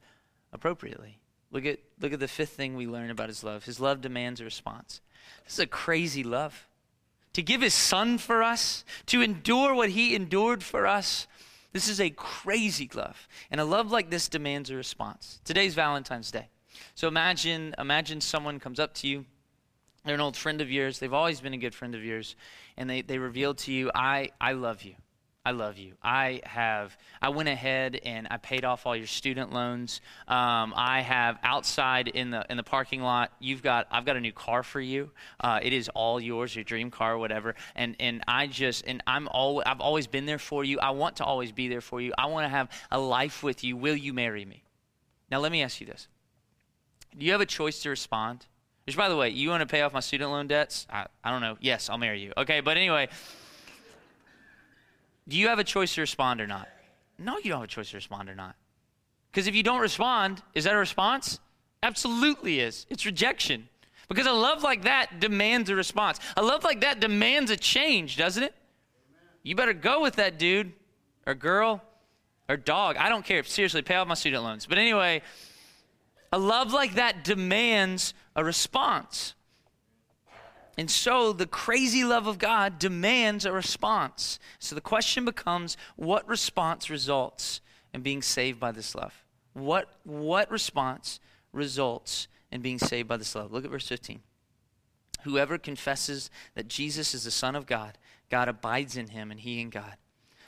appropriately. 0.52 1.20
Look 1.50 1.66
at, 1.66 1.80
look 2.02 2.12
at 2.12 2.20
the 2.20 2.28
fifth 2.28 2.50
thing 2.50 2.76
we 2.76 2.88
learn 2.88 3.10
about 3.10 3.30
his 3.30 3.42
love. 3.42 3.64
His 3.64 3.80
love 3.80 4.02
demands 4.02 4.42
a 4.42 4.44
response. 4.44 5.00
This 5.46 5.54
is 5.54 5.60
a 5.60 5.66
crazy 5.66 6.26
love. 6.26 6.68
To 7.32 7.42
give 7.42 7.62
his 7.62 7.74
son 7.74 8.18
for 8.18 8.44
us, 8.44 8.84
to 9.06 9.22
endure 9.22 9.74
what 9.74 9.92
he 9.92 10.14
endured 10.14 10.62
for 10.62 10.86
us, 10.86 11.26
this 11.72 11.88
is 11.88 12.02
a 12.02 12.10
crazy 12.10 12.90
love. 12.94 13.30
And 13.50 13.62
a 13.62 13.66
love 13.66 13.92
like 13.92 14.10
this 14.10 14.28
demands 14.28 14.70
a 14.70 14.76
response. 14.76 15.40
Today's 15.46 15.74
Valentine's 15.74 16.32
Day. 16.32 16.50
So 16.96 17.08
imagine, 17.08 17.76
imagine 17.78 18.22
someone 18.22 18.60
comes 18.60 18.80
up 18.80 18.94
to 18.96 19.08
you. 19.08 19.26
They're 20.06 20.16
an 20.16 20.22
old 20.22 20.38
friend 20.38 20.62
of 20.62 20.72
yours. 20.72 21.00
They've 21.00 21.14
always 21.14 21.42
been 21.42 21.54
a 21.54 21.58
good 21.58 21.76
friend 21.76 21.94
of 21.94 22.04
yours. 22.04 22.36
And 22.78 22.90
they, 22.90 23.02
they 23.02 23.20
reveal 23.20 23.54
to 23.56 23.72
you, 23.72 23.92
I, 23.94 24.32
I 24.40 24.54
love 24.54 24.84
you. 24.84 24.96
I 25.44 25.52
love 25.52 25.80
you. 25.80 25.94
I 26.04 26.42
have. 26.44 26.96
I 27.20 27.30
went 27.30 27.50
ahead 27.50 28.00
and 28.06 28.28
I 28.30 28.38
paid 28.38 28.64
off 28.64 28.86
all 28.86 28.96
your 28.96 29.08
student 29.08 29.52
loans. 29.52 30.00
Um, 30.28 30.72
I 30.76 31.02
have 31.02 31.40
outside 31.42 32.10
in 32.10 32.30
the 32.30 32.46
in 32.48 32.58
the 32.58 32.64
parking 32.64 33.02
lot. 33.02 33.32
You've 33.40 33.64
got. 33.64 33.88
I've 33.90 34.06
got 34.06 34.18
a 34.18 34.20
new 34.20 34.32
car 34.32 34.62
for 34.62 34.80
you. 34.80 35.10
Uh, 35.40 35.60
it 35.64 35.74
is 35.74 35.90
all 35.90 36.20
yours, 36.20 36.56
your 36.56 36.64
dream 36.64 36.92
car, 36.92 37.18
whatever. 37.18 37.56
And 37.76 37.96
and 38.00 38.24
I 38.28 38.46
just 38.46 38.86
and 38.86 39.02
I'm 39.08 39.28
all. 39.30 39.64
I've 39.66 39.82
always 39.82 40.06
been 40.06 40.28
there 40.28 40.38
for 40.38 40.64
you. 40.64 40.80
I 40.80 40.92
want 40.92 41.16
to 41.16 41.26
always 41.26 41.52
be 41.52 41.68
there 41.70 41.82
for 41.82 42.00
you. 42.00 42.14
I 42.20 42.28
want 42.28 42.46
to 42.46 42.50
have 42.50 42.70
a 42.92 43.00
life 43.00 43.42
with 43.42 43.64
you. 43.64 43.76
Will 43.76 43.96
you 43.96 44.14
marry 44.14 44.46
me? 44.46 44.64
Now 45.32 45.40
let 45.40 45.52
me 45.52 45.64
ask 45.64 45.82
you 45.82 45.88
this. 45.88 46.08
Do 47.18 47.26
you 47.26 47.32
have 47.32 47.42
a 47.42 47.46
choice 47.46 47.82
to 47.82 47.90
respond? 47.90 48.46
Which, 48.86 48.98
by 48.98 49.10
the 49.10 49.16
way, 49.16 49.30
you 49.30 49.50
want 49.50 49.62
to 49.62 49.68
pay 49.68 49.82
off 49.82 49.94
my 49.94 50.00
student 50.00 50.32
loan 50.32 50.48
debts? 50.48 50.88
I, 50.90 51.06
I 51.24 51.32
don't 51.32 51.42
know. 51.42 51.58
Yes, 51.62 51.90
I'll 51.90 51.98
marry 51.98 52.22
you. 52.22 52.34
Okay, 52.38 52.62
but 52.62 52.78
anyway. 52.78 53.10
Do 55.28 55.38
you 55.38 55.48
have 55.48 55.60
a 55.60 55.64
choice 55.64 55.94
to 55.96 56.02
respond 56.02 56.42
or 56.42 56.48
not? 56.48 56.68
No, 57.20 57.38
you 57.38 57.52
don't 57.52 57.60
have 57.60 57.64
a 57.64 57.68
choice 57.68 57.92
to 57.92 57.98
respond 57.98 58.30
or 58.30 58.36
not. 58.36 58.56
Because 59.32 59.48
if 59.48 59.56
you 59.56 59.64
don't 59.64 59.80
respond, 59.80 60.42
is 60.56 60.64
that 60.64 60.74
a 60.74 60.78
response? 60.78 61.40
Absolutely 61.84 62.60
is. 62.60 62.86
It's 62.90 63.06
rejection. 63.06 63.70
Because 64.10 64.28
a 64.28 64.34
love 64.34 64.64
like 64.64 64.84
that 64.84 65.20
demands 65.20 65.70
a 65.70 65.76
response. 65.76 66.20
A 66.36 66.44
love 66.44 66.64
like 66.64 66.82
that 66.82 67.00
demands 67.00 67.50
a 67.50 67.56
change, 67.56 68.18
doesn't 68.18 68.44
it? 68.44 68.54
You 69.44 69.56
better 69.56 69.74
go 69.74 70.02
with 70.02 70.16
that 70.16 70.38
dude 70.38 70.74
or 71.26 71.34
girl 71.34 71.82
or 72.50 72.58
dog. 72.58 72.98
I 72.98 73.08
don't 73.10 73.24
care. 73.24 73.44
Seriously, 73.44 73.82
pay 73.82 73.96
off 73.96 74.08
my 74.08 74.16
student 74.16 74.44
loans. 74.44 74.66
But 74.66 74.80
anyway, 74.80 75.22
a 76.32 76.40
love 76.40 76.74
like 76.74 76.96
that 76.96 77.24
demands 77.24 78.14
a 78.36 78.44
response. 78.44 79.36
And 80.78 80.90
so 80.90 81.34
the 81.34 81.46
crazy 81.46 82.04
love 82.04 82.28
of 82.28 82.40
God 82.40 82.80
demands 82.80 83.46
a 83.46 83.52
response. 83.52 84.40
So 84.60 84.74
the 84.74 84.82
question 84.82 85.26
becomes 85.26 85.76
what 85.96 86.28
response 86.28 86.90
results 86.90 87.62
in 87.94 88.02
being 88.02 88.22
saved 88.22 88.60
by 88.60 88.72
this 88.72 88.96
love? 88.96 89.26
What, 89.54 89.90
what 90.04 90.50
response 90.50 91.20
results 91.52 92.28
in 92.52 92.62
being 92.62 92.80
saved 92.80 93.08
by 93.10 93.18
this 93.18 93.36
love? 93.36 93.52
Look 93.52 93.66
at 93.66 93.72
verse 93.72 93.88
15. 93.88 94.22
Whoever 95.24 95.58
confesses 95.58 96.32
that 96.56 96.68
Jesus 96.68 97.14
is 97.14 97.26
the 97.26 97.32
Son 97.32 97.56
of 97.56 97.66
God, 97.66 97.98
God 98.30 98.48
abides 98.48 98.96
in 98.96 99.10
him 99.10 99.30
and 99.30 99.40
he 99.40 99.60
in 99.60 99.70
God. 99.70 99.98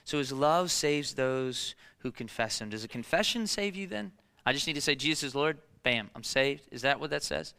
So 0.06 0.17
his 0.17 0.32
love 0.32 0.72
saves 0.72 1.13
those 1.13 1.76
who 2.00 2.12
confess 2.12 2.60
him. 2.60 2.69
Does 2.69 2.84
a 2.84 2.88
confession 2.89 3.46
save 3.46 3.76
you 3.76 3.88
then? 3.88 4.13
I 4.46 4.54
just 4.54 4.67
need 4.67 4.74
to 4.74 4.82
say, 4.82 4.96
Jesus 4.96 5.24
is 5.24 5.36
Lord. 5.36 5.58
Bam, 5.84 6.10
I'm 6.15 6.24
saved. 6.24 6.67
Is 6.72 6.82
that 6.82 7.00
what 7.00 7.10
that 7.10 7.24
says? 7.24 7.54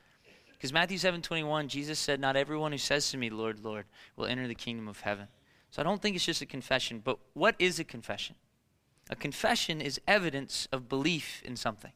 Because 0.53 0.73
Matthew 0.73 0.97
7 0.97 1.21
21, 1.21 1.69
Jesus 1.69 1.99
said, 1.99 2.21
Not 2.21 2.37
everyone 2.37 2.73
who 2.73 2.79
says 2.79 3.11
to 3.11 3.19
me, 3.19 3.29
Lord, 3.29 3.61
Lord, 3.63 3.85
will 4.17 4.27
enter 4.27 4.49
the 4.49 4.55
kingdom 4.55 4.89
of 4.89 5.01
heaven. 5.01 5.29
So 5.71 5.83
I 5.83 5.85
don't 5.85 6.01
think 6.01 6.17
it's 6.17 6.25
just 6.25 6.41
a 6.41 6.47
confession. 6.47 7.03
But 7.05 7.19
what 7.35 7.55
is 7.59 7.79
a 7.79 7.85
confession? 7.85 8.37
A 9.11 9.17
confession 9.17 9.83
is 9.83 10.01
evidence 10.09 10.67
of 10.73 10.89
belief 10.89 11.43
in 11.45 11.57
something. 11.57 11.93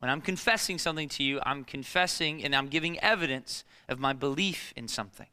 When 0.00 0.10
I'm 0.10 0.20
confessing 0.20 0.78
something 0.78 1.08
to 1.10 1.22
you, 1.22 1.40
I'm 1.44 1.64
confessing 1.64 2.44
and 2.44 2.54
I'm 2.54 2.68
giving 2.68 2.98
evidence 3.00 3.64
of 3.88 3.98
my 3.98 4.12
belief 4.12 4.74
in 4.76 4.88
something. 4.88 5.28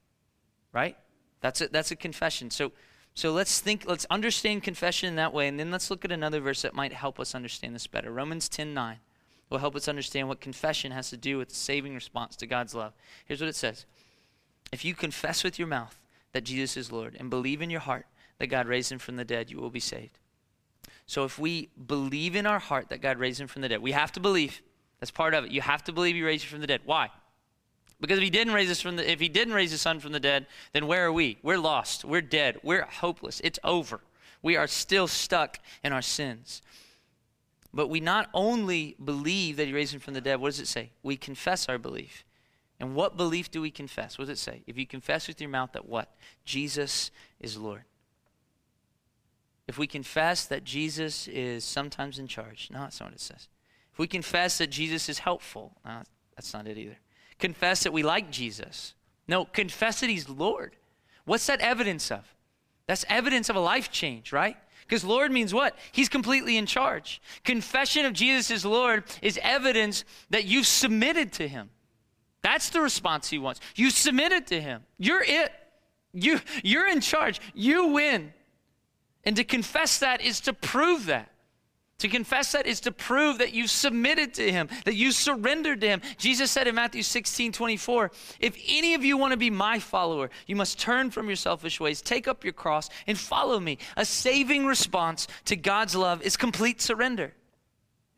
Right? 0.71 0.95
That's 1.41 1.61
a, 1.61 1.67
that's 1.67 1.91
a 1.91 1.95
confession. 1.95 2.51
So, 2.51 2.71
so 3.13 3.31
let's 3.31 3.59
think, 3.59 3.83
let's 3.87 4.05
understand 4.09 4.63
confession 4.63 5.09
in 5.09 5.15
that 5.15 5.33
way, 5.33 5.47
and 5.47 5.59
then 5.59 5.71
let's 5.71 5.89
look 5.89 6.05
at 6.05 6.11
another 6.11 6.39
verse 6.39 6.61
that 6.61 6.73
might 6.73 6.93
help 6.93 7.19
us 7.19 7.33
understand 7.35 7.75
this 7.75 7.87
better. 7.87 8.11
Romans 8.11 8.47
10 8.47 8.73
9 8.73 8.99
will 9.49 9.59
help 9.59 9.75
us 9.75 9.87
understand 9.87 10.27
what 10.27 10.41
confession 10.41 10.91
has 10.91 11.09
to 11.09 11.17
do 11.17 11.37
with 11.37 11.49
the 11.49 11.55
saving 11.55 11.93
response 11.93 12.35
to 12.37 12.47
God's 12.47 12.75
love. 12.75 12.93
Here's 13.25 13.41
what 13.41 13.49
it 13.49 13.55
says 13.55 13.85
If 14.71 14.83
you 14.83 14.93
confess 14.93 15.43
with 15.43 15.57
your 15.57 15.67
mouth 15.67 15.97
that 16.33 16.43
Jesus 16.43 16.77
is 16.77 16.91
Lord 16.91 17.15
and 17.19 17.29
believe 17.29 17.61
in 17.61 17.69
your 17.69 17.79
heart 17.79 18.05
that 18.39 18.47
God 18.47 18.67
raised 18.67 18.91
him 18.91 18.99
from 18.99 19.15
the 19.15 19.25
dead, 19.25 19.49
you 19.49 19.59
will 19.59 19.69
be 19.69 19.79
saved. 19.79 20.19
So 21.05 21.23
if 21.23 21.39
we 21.39 21.69
believe 21.87 22.35
in 22.35 22.45
our 22.45 22.59
heart 22.59 22.89
that 22.89 23.01
God 23.01 23.17
raised 23.17 23.39
him 23.39 23.47
from 23.47 23.61
the 23.61 23.69
dead, 23.69 23.81
we 23.81 23.93
have 23.93 24.11
to 24.13 24.19
believe. 24.19 24.61
That's 24.99 25.11
part 25.11 25.33
of 25.33 25.45
it. 25.45 25.51
You 25.51 25.61
have 25.61 25.83
to 25.85 25.93
believe 25.93 26.15
he 26.15 26.23
raised 26.23 26.43
you 26.43 26.49
from 26.49 26.61
the 26.61 26.67
dead. 26.67 26.81
Why? 26.85 27.09
Because 27.99 28.17
if 28.17 28.23
he 28.23 28.29
didn't 28.29 28.53
raise 28.53 28.69
us 28.69 28.81
from 28.81 28.97
the 28.97 29.09
if 29.09 29.19
he 29.19 29.29
didn't 29.29 29.53
raise 29.53 29.71
his 29.71 29.81
son 29.81 29.99
from 29.99 30.11
the 30.11 30.19
dead, 30.19 30.45
then 30.73 30.85
where 30.85 31.05
are 31.05 31.11
we? 31.11 31.37
We're 31.41 31.57
lost. 31.57 32.05
We're 32.05 32.21
dead. 32.21 32.57
We're 32.61 32.85
hopeless. 32.85 33.41
It's 33.43 33.59
over. 33.63 34.01
We 34.43 34.55
are 34.55 34.67
still 34.67 35.07
stuck 35.07 35.59
in 35.83 35.93
our 35.93 36.01
sins. 36.01 36.61
But 37.77 37.89
we 37.91 37.99
not 37.99 38.27
only 38.33 38.95
believe 39.05 39.57
that 39.57 39.67
he 39.67 39.73
raised 39.73 39.93
him 39.93 39.99
from 39.99 40.15
the 40.15 40.19
dead, 40.19 40.39
what 40.39 40.47
does 40.47 40.59
it 40.59 40.67
say? 40.67 40.89
We 41.03 41.15
confess 41.15 41.69
our 41.69 41.77
belief. 41.77 42.25
And 42.79 42.95
what 42.95 43.15
belief 43.15 43.51
do 43.51 43.61
we 43.61 43.69
confess? 43.69 44.17
What 44.17 44.29
does 44.29 44.39
it 44.39 44.41
say? 44.41 44.63
If 44.65 44.79
you 44.79 44.87
confess 44.87 45.27
with 45.27 45.39
your 45.39 45.51
mouth 45.51 45.73
that 45.73 45.87
what? 45.87 46.11
Jesus 46.43 47.11
is 47.39 47.55
Lord. 47.55 47.83
If 49.67 49.77
we 49.77 49.85
confess 49.85 50.43
that 50.45 50.63
Jesus 50.63 51.27
is 51.27 51.63
sometimes 51.63 52.17
in 52.17 52.25
charge, 52.25 52.69
no, 52.73 52.79
that's 52.79 52.99
not 52.99 53.09
what 53.09 53.13
it 53.13 53.21
says. 53.21 53.47
If 53.93 53.99
we 53.99 54.07
confess 54.07 54.57
that 54.57 54.71
Jesus 54.71 55.07
is 55.07 55.19
helpful, 55.19 55.73
no, 55.85 56.01
that's 56.35 56.55
not 56.55 56.65
it 56.65 56.79
either. 56.79 56.97
Confess 57.37 57.83
that 57.83 57.93
we 57.93 58.01
like 58.01 58.31
Jesus. 58.31 58.95
No, 59.27 59.45
confess 59.45 59.99
that 59.99 60.09
he's 60.09 60.27
Lord. 60.27 60.75
What's 61.25 61.45
that 61.45 61.61
evidence 61.61 62.09
of? 62.09 62.33
That's 62.87 63.05
evidence 63.07 63.51
of 63.51 63.55
a 63.55 63.59
life 63.59 63.91
change, 63.91 64.33
right? 64.33 64.57
Because 64.87 65.03
Lord 65.03 65.31
means 65.31 65.53
what? 65.53 65.77
He's 65.91 66.07
completely 66.07 66.57
in 66.57 66.65
charge. 66.65 67.21
Confession 67.43 68.05
of 68.05 68.13
Jesus 68.13 68.49
as 68.49 68.65
Lord 68.65 69.03
is 69.21 69.37
evidence 69.43 70.05
that 70.29 70.45
you've 70.45 70.67
submitted 70.67 71.33
to 71.33 71.47
him. 71.47 71.69
That's 72.41 72.69
the 72.69 72.79
response 72.79 73.29
he 73.29 73.37
wants. 73.37 73.59
You 73.75 73.89
submitted 73.89 74.47
to 74.47 74.61
him. 74.61 74.83
You're 74.97 75.23
it. 75.23 75.51
You, 76.13 76.39
you're 76.63 76.87
in 76.87 77.01
charge. 77.01 77.41
You 77.53 77.87
win. 77.87 78.33
And 79.25 79.35
to 79.35 79.43
confess 79.43 79.99
that 79.99 80.21
is 80.21 80.39
to 80.41 80.53
prove 80.53 81.07
that. 81.07 81.29
To 81.99 82.07
confess 82.07 82.51
that 82.51 82.67
is 82.67 82.79
to 82.81 82.91
prove 82.91 83.39
that 83.39 83.53
you've 83.53 83.71
submitted 83.71 84.35
to 84.35 84.51
him, 84.51 84.69
that 84.85 84.93
you 84.93 85.11
surrendered 85.11 85.81
to 85.81 85.87
him. 85.87 86.01
Jesus 86.17 86.51
said 86.51 86.67
in 86.67 86.75
Matthew 86.75 87.01
16, 87.01 87.51
24, 87.51 88.11
if 88.39 88.55
any 88.67 88.93
of 88.93 89.03
you 89.03 89.17
want 89.17 89.31
to 89.31 89.37
be 89.37 89.49
my 89.49 89.79
follower, 89.79 90.29
you 90.45 90.55
must 90.55 90.79
turn 90.79 91.09
from 91.09 91.25
your 91.25 91.35
selfish 91.35 91.79
ways, 91.79 92.03
take 92.03 92.27
up 92.27 92.43
your 92.43 92.53
cross, 92.53 92.89
and 93.07 93.17
follow 93.17 93.59
me. 93.59 93.79
A 93.95 94.05
saving 94.05 94.67
response 94.67 95.27
to 95.45 95.55
God's 95.55 95.95
love 95.95 96.21
is 96.21 96.37
complete 96.37 96.81
surrender. 96.81 97.33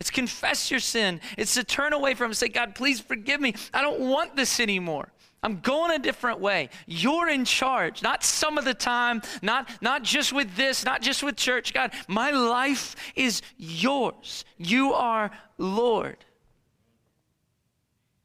It's 0.01 0.11
confess 0.11 0.69
your 0.69 0.81
sin. 0.81 1.21
It's 1.37 1.53
to 1.53 1.63
turn 1.63 1.93
away 1.93 2.15
from 2.15 2.27
and 2.27 2.37
say, 2.37 2.49
God, 2.49 2.75
please 2.75 2.99
forgive 2.99 3.39
me. 3.39 3.53
I 3.73 3.81
don't 3.81 4.01
want 4.01 4.35
this 4.35 4.59
anymore. 4.59 5.11
I'm 5.41 5.61
going 5.61 5.91
a 5.91 5.99
different 5.99 6.39
way. 6.39 6.69
You're 6.85 7.29
in 7.29 7.45
charge, 7.45 8.03
not 8.03 8.23
some 8.23 8.57
of 8.57 8.65
the 8.65 8.73
time, 8.73 9.21
not, 9.41 9.69
not 9.81 10.03
just 10.03 10.33
with 10.33 10.55
this, 10.55 10.83
not 10.83 11.01
just 11.01 11.23
with 11.23 11.37
church. 11.37 11.73
God, 11.73 11.93
my 12.07 12.31
life 12.31 12.95
is 13.15 13.41
yours. 13.57 14.43
You 14.57 14.93
are 14.93 15.31
Lord. 15.57 16.17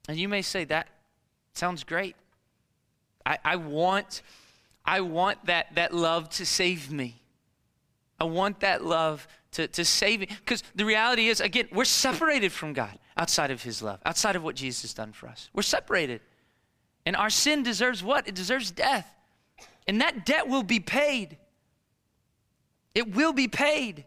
And 0.09 0.17
you 0.17 0.27
may 0.27 0.41
say, 0.41 0.65
that 0.65 0.87
sounds 1.53 1.83
great. 1.83 2.15
I, 3.25 3.37
I 3.43 3.55
want, 3.55 4.21
I 4.85 5.01
want 5.01 5.45
that, 5.45 5.73
that 5.75 5.93
love 5.93 6.29
to 6.31 6.45
save 6.45 6.91
me. 6.91 7.21
I 8.19 8.25
want 8.25 8.59
that 8.59 8.83
love 8.83 9.27
to, 9.53 9.67
to 9.69 9.85
save 9.85 10.19
me. 10.19 10.27
Because 10.27 10.63
the 10.75 10.85
reality 10.85 11.27
is, 11.27 11.39
again, 11.39 11.69
we're 11.71 11.85
separated 11.85 12.51
from 12.51 12.73
God 12.73 12.99
outside 13.17 13.51
of 13.51 13.63
His 13.63 13.81
love, 13.81 13.99
outside 14.05 14.35
of 14.35 14.43
what 14.43 14.55
Jesus 14.55 14.83
has 14.83 14.93
done 14.93 15.13
for 15.13 15.27
us. 15.27 15.49
We're 15.53 15.63
separated. 15.63 16.21
And 17.05 17.15
our 17.15 17.29
sin 17.29 17.63
deserves 17.63 18.03
what? 18.03 18.27
It 18.27 18.35
deserves 18.35 18.71
death. 18.71 19.11
And 19.87 20.01
that 20.01 20.25
debt 20.25 20.47
will 20.47 20.63
be 20.63 20.79
paid. 20.79 21.37
It 22.95 23.13
will 23.13 23.33
be 23.33 23.47
paid. 23.47 24.05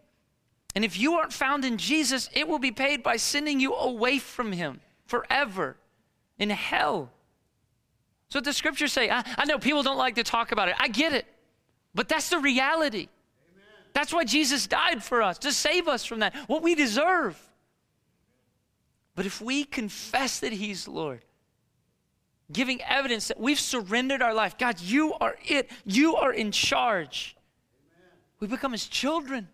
And 0.75 0.83
if 0.83 0.99
you 0.99 1.13
aren't 1.13 1.33
found 1.33 1.63
in 1.65 1.77
Jesus, 1.77 2.29
it 2.33 2.47
will 2.47 2.59
be 2.59 2.71
paid 2.71 3.01
by 3.03 3.17
sending 3.17 3.59
you 3.59 3.73
away 3.73 4.19
from 4.19 4.51
Him 4.51 4.81
forever 5.05 5.77
in 6.37 6.49
hell. 6.49 7.11
So 8.29 8.39
the 8.39 8.53
scriptures 8.53 8.93
say. 8.93 9.09
I, 9.09 9.23
I 9.37 9.45
know 9.45 9.57
people 9.57 9.83
don't 9.83 9.97
like 9.97 10.15
to 10.15 10.23
talk 10.23 10.51
about 10.51 10.69
it. 10.69 10.75
I 10.79 10.87
get 10.87 11.13
it. 11.13 11.25
But 11.95 12.07
that's 12.07 12.29
the 12.29 12.39
reality. 12.39 13.07
Amen. 13.51 13.63
That's 13.93 14.13
why 14.13 14.23
Jesus 14.23 14.67
died 14.67 15.03
for 15.03 15.21
us, 15.21 15.39
to 15.39 15.51
save 15.51 15.87
us 15.87 16.05
from 16.05 16.19
that, 16.19 16.35
what 16.47 16.61
we 16.61 16.75
deserve. 16.75 17.39
But 19.15 19.25
if 19.25 19.41
we 19.41 19.63
confess 19.63 20.39
that 20.41 20.53
He's 20.53 20.87
Lord, 20.87 21.25
giving 22.51 22.81
evidence 22.81 23.27
that 23.27 23.39
we've 23.39 23.59
surrendered 23.59 24.21
our 24.21 24.33
life. 24.33 24.57
God, 24.57 24.79
you 24.79 25.13
are 25.15 25.35
it. 25.45 25.69
You 25.85 26.15
are 26.15 26.33
in 26.33 26.51
charge. 26.51 27.35
Amen. 27.97 28.11
We 28.39 28.47
become 28.47 28.71
his 28.71 28.87
children. 28.87 29.47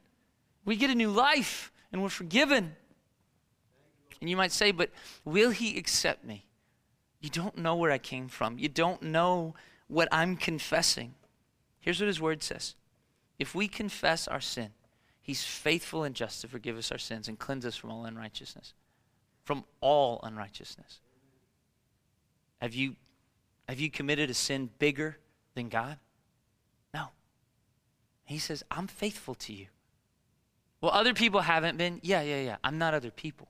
We 0.64 0.76
get 0.76 0.90
a 0.90 0.96
new 0.96 1.12
life 1.12 1.72
and 1.92 2.02
we're 2.02 2.10
forgiven. 2.10 2.76
And 4.22 4.30
you 4.30 4.38
might 4.38 4.52
say, 4.52 4.72
but 4.72 4.90
will 5.24 5.52
he 5.52 5.78
accept 5.78 6.26
me? 6.26 6.46
You 7.20 7.30
don't 7.30 7.58
know 7.58 7.76
where 7.76 7.92
I 7.92 7.98
came 7.98 8.28
from. 8.28 8.58
You 8.58 8.70
don't 8.70 9.02
know 9.02 9.56
what 9.88 10.08
I'm 10.12 10.36
confessing. 10.36 11.16
Here's 11.80 12.00
what 12.00 12.08
his 12.08 12.22
word 12.22 12.44
says 12.44 12.76
If 13.40 13.54
we 13.54 13.68
confess 13.68 14.28
our 14.28 14.42
sin, 14.42 14.70
he's 15.22 15.44
faithful 15.44 16.04
and 16.04 16.16
just 16.16 16.42
to 16.42 16.48
forgive 16.48 16.78
us 16.78 16.92
our 16.92 16.98
sins 16.98 17.28
and 17.28 17.38
cleanse 17.38 17.66
us 17.66 17.76
from 17.76 17.92
all 17.92 18.06
unrighteousness. 18.06 18.74
From 19.44 19.64
all 19.82 20.20
unrighteousness. 20.24 21.00
Have 22.62 22.74
you, 22.74 22.96
have 23.68 23.80
you 23.80 23.90
committed 23.90 24.30
a 24.30 24.34
sin 24.34 24.70
bigger 24.80 25.18
than 25.56 25.70
God? 25.70 25.98
No. 26.94 27.08
He 28.24 28.40
says, 28.40 28.64
I'm 28.72 28.88
faithful 28.88 29.36
to 29.36 29.54
you. 29.54 29.68
Well, 30.82 30.92
other 30.92 31.14
people 31.14 31.42
haven't 31.42 31.78
been. 31.78 32.00
Yeah, 32.04 32.22
yeah, 32.22 32.42
yeah. 32.42 32.58
I'm 32.64 32.78
not 32.78 32.94
other 32.94 33.12
people. 33.12 33.48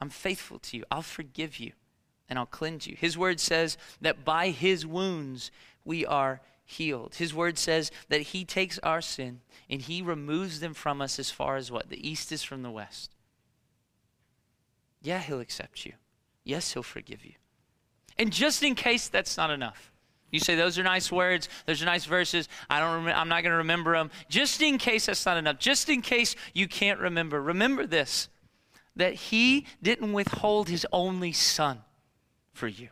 I'm 0.00 0.10
faithful 0.10 0.58
to 0.58 0.76
you. 0.76 0.84
I'll 0.90 1.02
forgive 1.02 1.58
you 1.58 1.72
and 2.28 2.38
I'll 2.38 2.46
cleanse 2.46 2.86
you. 2.86 2.96
His 2.98 3.16
word 3.16 3.40
says 3.40 3.76
that 4.00 4.24
by 4.24 4.50
his 4.50 4.86
wounds 4.86 5.50
we 5.84 6.04
are 6.04 6.40
healed. 6.64 7.16
His 7.16 7.34
word 7.34 7.58
says 7.58 7.90
that 8.08 8.20
he 8.20 8.44
takes 8.44 8.78
our 8.80 9.00
sin 9.00 9.40
and 9.68 9.82
he 9.82 10.02
removes 10.02 10.60
them 10.60 10.74
from 10.74 11.00
us 11.00 11.18
as 11.18 11.30
far 11.30 11.56
as 11.56 11.70
what? 11.70 11.90
The 11.90 12.08
east 12.08 12.32
is 12.32 12.42
from 12.42 12.62
the 12.62 12.70
west. 12.70 13.14
Yeah, 15.02 15.20
he'll 15.20 15.40
accept 15.40 15.84
you. 15.84 15.92
Yes, 16.44 16.72
he'll 16.72 16.82
forgive 16.82 17.24
you. 17.24 17.34
And 18.18 18.32
just 18.32 18.62
in 18.62 18.74
case 18.74 19.08
that's 19.08 19.36
not 19.36 19.50
enough, 19.50 19.92
you 20.30 20.40
say 20.40 20.56
those 20.56 20.78
are 20.78 20.82
nice 20.82 21.12
words, 21.12 21.48
those 21.66 21.80
are 21.80 21.86
nice 21.86 22.06
verses. 22.06 22.48
I 22.68 22.80
don't. 22.80 23.04
Rem- 23.04 23.16
I'm 23.16 23.28
not 23.28 23.42
going 23.42 23.52
to 23.52 23.58
remember 23.58 23.92
them. 23.96 24.10
Just 24.28 24.60
in 24.62 24.78
case 24.78 25.06
that's 25.06 25.24
not 25.24 25.36
enough. 25.36 25.58
Just 25.58 25.88
in 25.88 26.02
case 26.02 26.34
you 26.52 26.66
can't 26.66 26.98
remember. 26.98 27.40
Remember 27.40 27.86
this: 27.86 28.28
that 28.96 29.14
He 29.14 29.66
didn't 29.80 30.12
withhold 30.12 30.68
His 30.68 30.86
only 30.92 31.32
Son 31.32 31.82
for 32.52 32.66
you. 32.66 32.88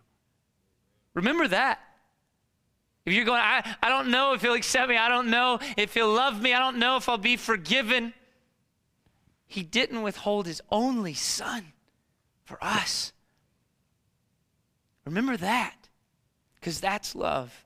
Remember 1.15 1.49
that. 1.49 1.81
If 3.05 3.13
you're 3.13 3.25
going, 3.25 3.41
I, 3.41 3.77
I 3.83 3.89
don't 3.89 4.13
know 4.13 4.35
if 4.35 4.43
He'll 4.43 4.55
accept 4.55 4.89
me. 4.89 4.97
I 4.97 5.09
don't 5.09 5.29
know 5.29 5.59
if 5.77 5.95
He'll 5.95 6.13
love 6.13 6.41
me. 6.41 6.55
I 6.55 6.61
don't 6.61 6.79
know 6.79 6.97
if 6.97 7.09
I'll 7.09 7.19
be 7.19 7.37
forgiven. 7.37 8.15
He 9.47 9.65
didn't 9.65 10.03
withhold 10.03 10.47
His 10.47 10.63
only 10.71 11.15
Son 11.15 11.73
for 12.45 12.63
us. 12.63 13.13
Remember 15.05 15.37
that, 15.37 15.75
because 16.55 16.81
that's 16.81 17.15
love. 17.15 17.65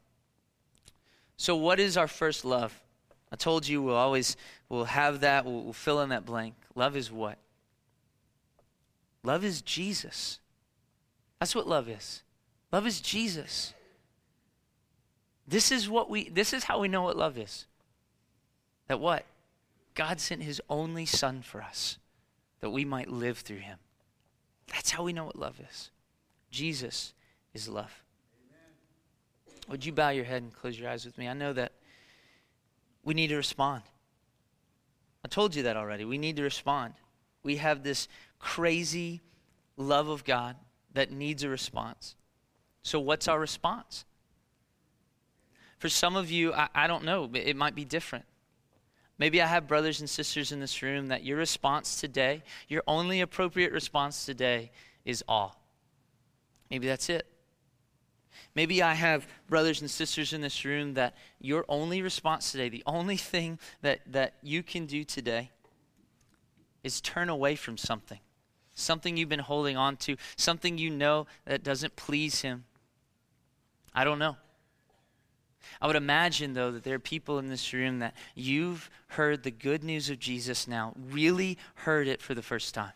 So, 1.36 1.54
what 1.54 1.78
is 1.78 1.96
our 1.96 2.08
first 2.08 2.44
love? 2.44 2.82
I 3.30 3.36
told 3.36 3.68
you 3.68 3.82
we'll 3.82 3.96
always 3.96 4.36
we'll 4.68 4.84
have 4.84 5.20
that. 5.20 5.44
We'll, 5.44 5.64
we'll 5.64 5.72
fill 5.72 6.00
in 6.00 6.08
that 6.08 6.24
blank. 6.24 6.54
Love 6.74 6.96
is 6.96 7.12
what? 7.12 7.38
Love 9.22 9.44
is 9.44 9.60
Jesus. 9.60 10.38
That's 11.40 11.54
what 11.54 11.66
love 11.66 11.88
is. 11.88 12.22
Love 12.72 12.86
is 12.86 13.00
Jesus. 13.00 13.74
This 15.46 15.70
is 15.70 15.88
what 15.88 16.08
we. 16.08 16.30
This 16.30 16.52
is 16.52 16.64
how 16.64 16.80
we 16.80 16.88
know 16.88 17.02
what 17.02 17.16
love 17.16 17.36
is. 17.36 17.66
That 18.88 19.00
what? 19.00 19.26
God 19.94 20.20
sent 20.20 20.42
His 20.42 20.60
only 20.70 21.06
Son 21.06 21.42
for 21.42 21.62
us, 21.62 21.98
that 22.60 22.70
we 22.70 22.84
might 22.84 23.10
live 23.10 23.38
through 23.38 23.58
Him. 23.58 23.78
That's 24.68 24.90
how 24.90 25.02
we 25.02 25.12
know 25.12 25.24
what 25.24 25.38
love 25.38 25.60
is. 25.60 25.90
Jesus 26.50 27.12
is 27.56 27.68
love. 27.68 28.04
Would 29.68 29.84
you 29.84 29.92
bow 29.92 30.10
your 30.10 30.24
head 30.24 30.42
and 30.42 30.52
close 30.52 30.78
your 30.78 30.88
eyes 30.88 31.04
with 31.04 31.18
me? 31.18 31.26
I 31.26 31.32
know 31.32 31.52
that 31.52 31.72
we 33.02 33.14
need 33.14 33.28
to 33.28 33.36
respond. 33.36 33.82
I 35.24 35.28
told 35.28 35.56
you 35.56 35.64
that 35.64 35.76
already. 35.76 36.04
We 36.04 36.18
need 36.18 36.36
to 36.36 36.42
respond. 36.42 36.94
We 37.42 37.56
have 37.56 37.82
this 37.82 38.08
crazy 38.38 39.22
love 39.76 40.08
of 40.08 40.24
God 40.24 40.56
that 40.92 41.10
needs 41.10 41.42
a 41.42 41.48
response. 41.48 42.14
So, 42.82 43.00
what's 43.00 43.26
our 43.26 43.40
response? 43.40 44.04
For 45.78 45.88
some 45.88 46.14
of 46.14 46.30
you, 46.30 46.52
I, 46.52 46.68
I 46.74 46.86
don't 46.86 47.04
know, 47.04 47.28
it 47.34 47.56
might 47.56 47.74
be 47.74 47.84
different. 47.84 48.24
Maybe 49.18 49.42
I 49.42 49.46
have 49.46 49.66
brothers 49.66 50.00
and 50.00 50.08
sisters 50.08 50.52
in 50.52 50.60
this 50.60 50.82
room 50.82 51.08
that 51.08 51.24
your 51.24 51.38
response 51.38 52.00
today, 52.00 52.42
your 52.68 52.82
only 52.86 53.20
appropriate 53.20 53.72
response 53.72 54.26
today 54.26 54.70
is 55.04 55.24
awe. 55.26 55.52
Maybe 56.70 56.86
that's 56.86 57.08
it. 57.08 57.26
Maybe 58.54 58.82
I 58.82 58.94
have 58.94 59.26
brothers 59.48 59.80
and 59.80 59.90
sisters 59.90 60.32
in 60.32 60.40
this 60.40 60.64
room 60.64 60.94
that 60.94 61.14
your 61.40 61.64
only 61.68 62.02
response 62.02 62.52
today, 62.52 62.68
the 62.68 62.82
only 62.86 63.16
thing 63.16 63.58
that, 63.82 64.00
that 64.06 64.34
you 64.42 64.62
can 64.62 64.86
do 64.86 65.04
today 65.04 65.50
is 66.82 67.00
turn 67.00 67.28
away 67.28 67.56
from 67.56 67.76
something. 67.76 68.20
Something 68.74 69.16
you've 69.16 69.28
been 69.28 69.40
holding 69.40 69.76
on 69.76 69.96
to, 69.98 70.16
something 70.36 70.78
you 70.78 70.90
know 70.90 71.26
that 71.46 71.62
doesn't 71.62 71.96
please 71.96 72.42
Him. 72.42 72.64
I 73.94 74.04
don't 74.04 74.18
know. 74.18 74.36
I 75.80 75.86
would 75.86 75.96
imagine, 75.96 76.54
though, 76.54 76.70
that 76.70 76.84
there 76.84 76.94
are 76.94 77.00
people 77.00 77.38
in 77.38 77.48
this 77.48 77.72
room 77.72 77.98
that 77.98 78.14
you've 78.34 78.90
heard 79.08 79.42
the 79.42 79.50
good 79.50 79.82
news 79.82 80.10
of 80.10 80.18
Jesus 80.18 80.68
now, 80.68 80.92
really 80.96 81.58
heard 81.74 82.08
it 82.08 82.22
for 82.22 82.34
the 82.34 82.42
first 82.42 82.74
time. 82.74 82.92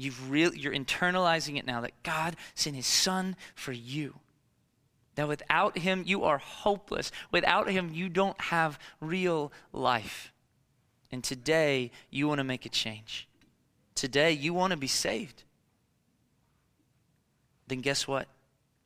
You've 0.00 0.30
really, 0.30 0.58
you're 0.58 0.72
internalizing 0.72 1.58
it 1.58 1.66
now 1.66 1.82
that 1.82 2.02
God 2.02 2.36
sent 2.54 2.74
his 2.74 2.86
son 2.86 3.36
for 3.54 3.72
you. 3.72 4.18
That 5.16 5.28
without 5.28 5.76
him, 5.76 6.04
you 6.06 6.24
are 6.24 6.38
hopeless. 6.38 7.12
Without 7.30 7.68
him, 7.68 7.90
you 7.92 8.08
don't 8.08 8.40
have 8.40 8.78
real 9.00 9.52
life. 9.74 10.32
And 11.12 11.22
today, 11.22 11.90
you 12.08 12.26
want 12.26 12.38
to 12.38 12.44
make 12.44 12.64
a 12.64 12.70
change. 12.70 13.28
Today, 13.94 14.32
you 14.32 14.54
want 14.54 14.70
to 14.70 14.78
be 14.78 14.86
saved. 14.86 15.42
Then 17.68 17.80
guess 17.80 18.08
what? 18.08 18.26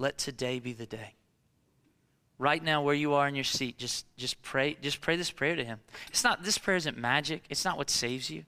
Let 0.01 0.19
today 0.19 0.59
be 0.59 0.73
the 0.73 0.87
day. 0.87 1.15
Right 2.41 2.63
now, 2.65 2.83
where 2.83 2.95
you 2.95 3.15
are 3.15 3.29
in 3.29 3.37
your 3.37 3.45
seat, 3.45 3.79
just, 3.79 4.05
just 4.17 4.43
pray. 4.43 4.77
Just 4.83 5.01
pray 5.01 5.15
this 5.15 5.31
prayer 5.31 5.55
to 5.55 5.65
Him. 5.65 5.79
It's 6.09 6.25
not. 6.25 6.43
This 6.43 6.59
prayer 6.59 6.77
isn't 6.77 6.99
magic. 6.99 7.45
It's 7.49 7.65
not 7.65 7.79
what 7.79 7.89
saves 7.89 8.31
you. 8.31 8.45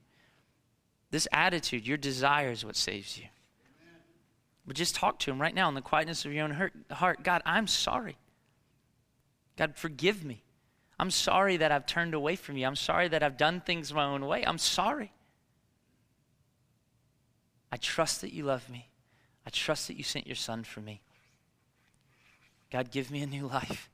This 1.17 1.27
attitude, 1.31 1.87
your 1.87 1.97
desire, 1.97 2.51
is 2.51 2.63
what 2.63 2.75
saves 2.75 3.17
you. 3.17 3.23
But 4.67 4.75
just 4.75 4.93
talk 4.93 5.17
to 5.21 5.31
Him 5.31 5.41
right 5.41 5.55
now 5.55 5.67
in 5.67 5.73
the 5.73 5.81
quietness 5.81 6.25
of 6.25 6.31
your 6.31 6.43
own 6.43 6.69
heart. 6.91 7.23
God, 7.23 7.41
I'm 7.43 7.65
sorry. 7.65 8.17
God, 9.57 9.75
forgive 9.75 10.23
me. 10.23 10.43
I'm 10.99 11.09
sorry 11.09 11.57
that 11.57 11.71
I've 11.71 11.87
turned 11.87 12.13
away 12.13 12.35
from 12.35 12.55
you. 12.55 12.67
I'm 12.67 12.75
sorry 12.75 13.07
that 13.07 13.23
I've 13.23 13.35
done 13.35 13.61
things 13.61 13.91
my 13.91 14.03
own 14.05 14.27
way. 14.27 14.43
I'm 14.45 14.59
sorry. 14.59 15.11
I 17.71 17.77
trust 17.77 18.21
that 18.21 18.31
you 18.31 18.43
love 18.43 18.69
me. 18.69 18.87
I 19.43 19.49
trust 19.49 19.87
that 19.87 19.97
you 19.97 20.03
sent 20.03 20.27
your 20.27 20.35
son 20.35 20.63
for 20.63 20.81
me. 20.81 21.01
God, 22.71 22.91
give 22.91 23.09
me 23.09 23.23
a 23.23 23.25
new 23.25 23.47
life. 23.47 23.89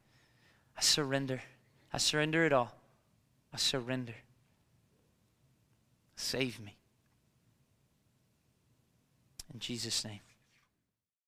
I 0.77 0.81
surrender. 0.81 1.41
I 1.93 1.99
surrender 1.99 2.45
it 2.45 2.51
all. 2.51 2.75
I 3.53 3.55
surrender. 3.55 4.15
Save 6.17 6.59
me. 6.59 6.75
In 9.53 9.59
Jesus' 9.59 10.03
name. 10.03 10.19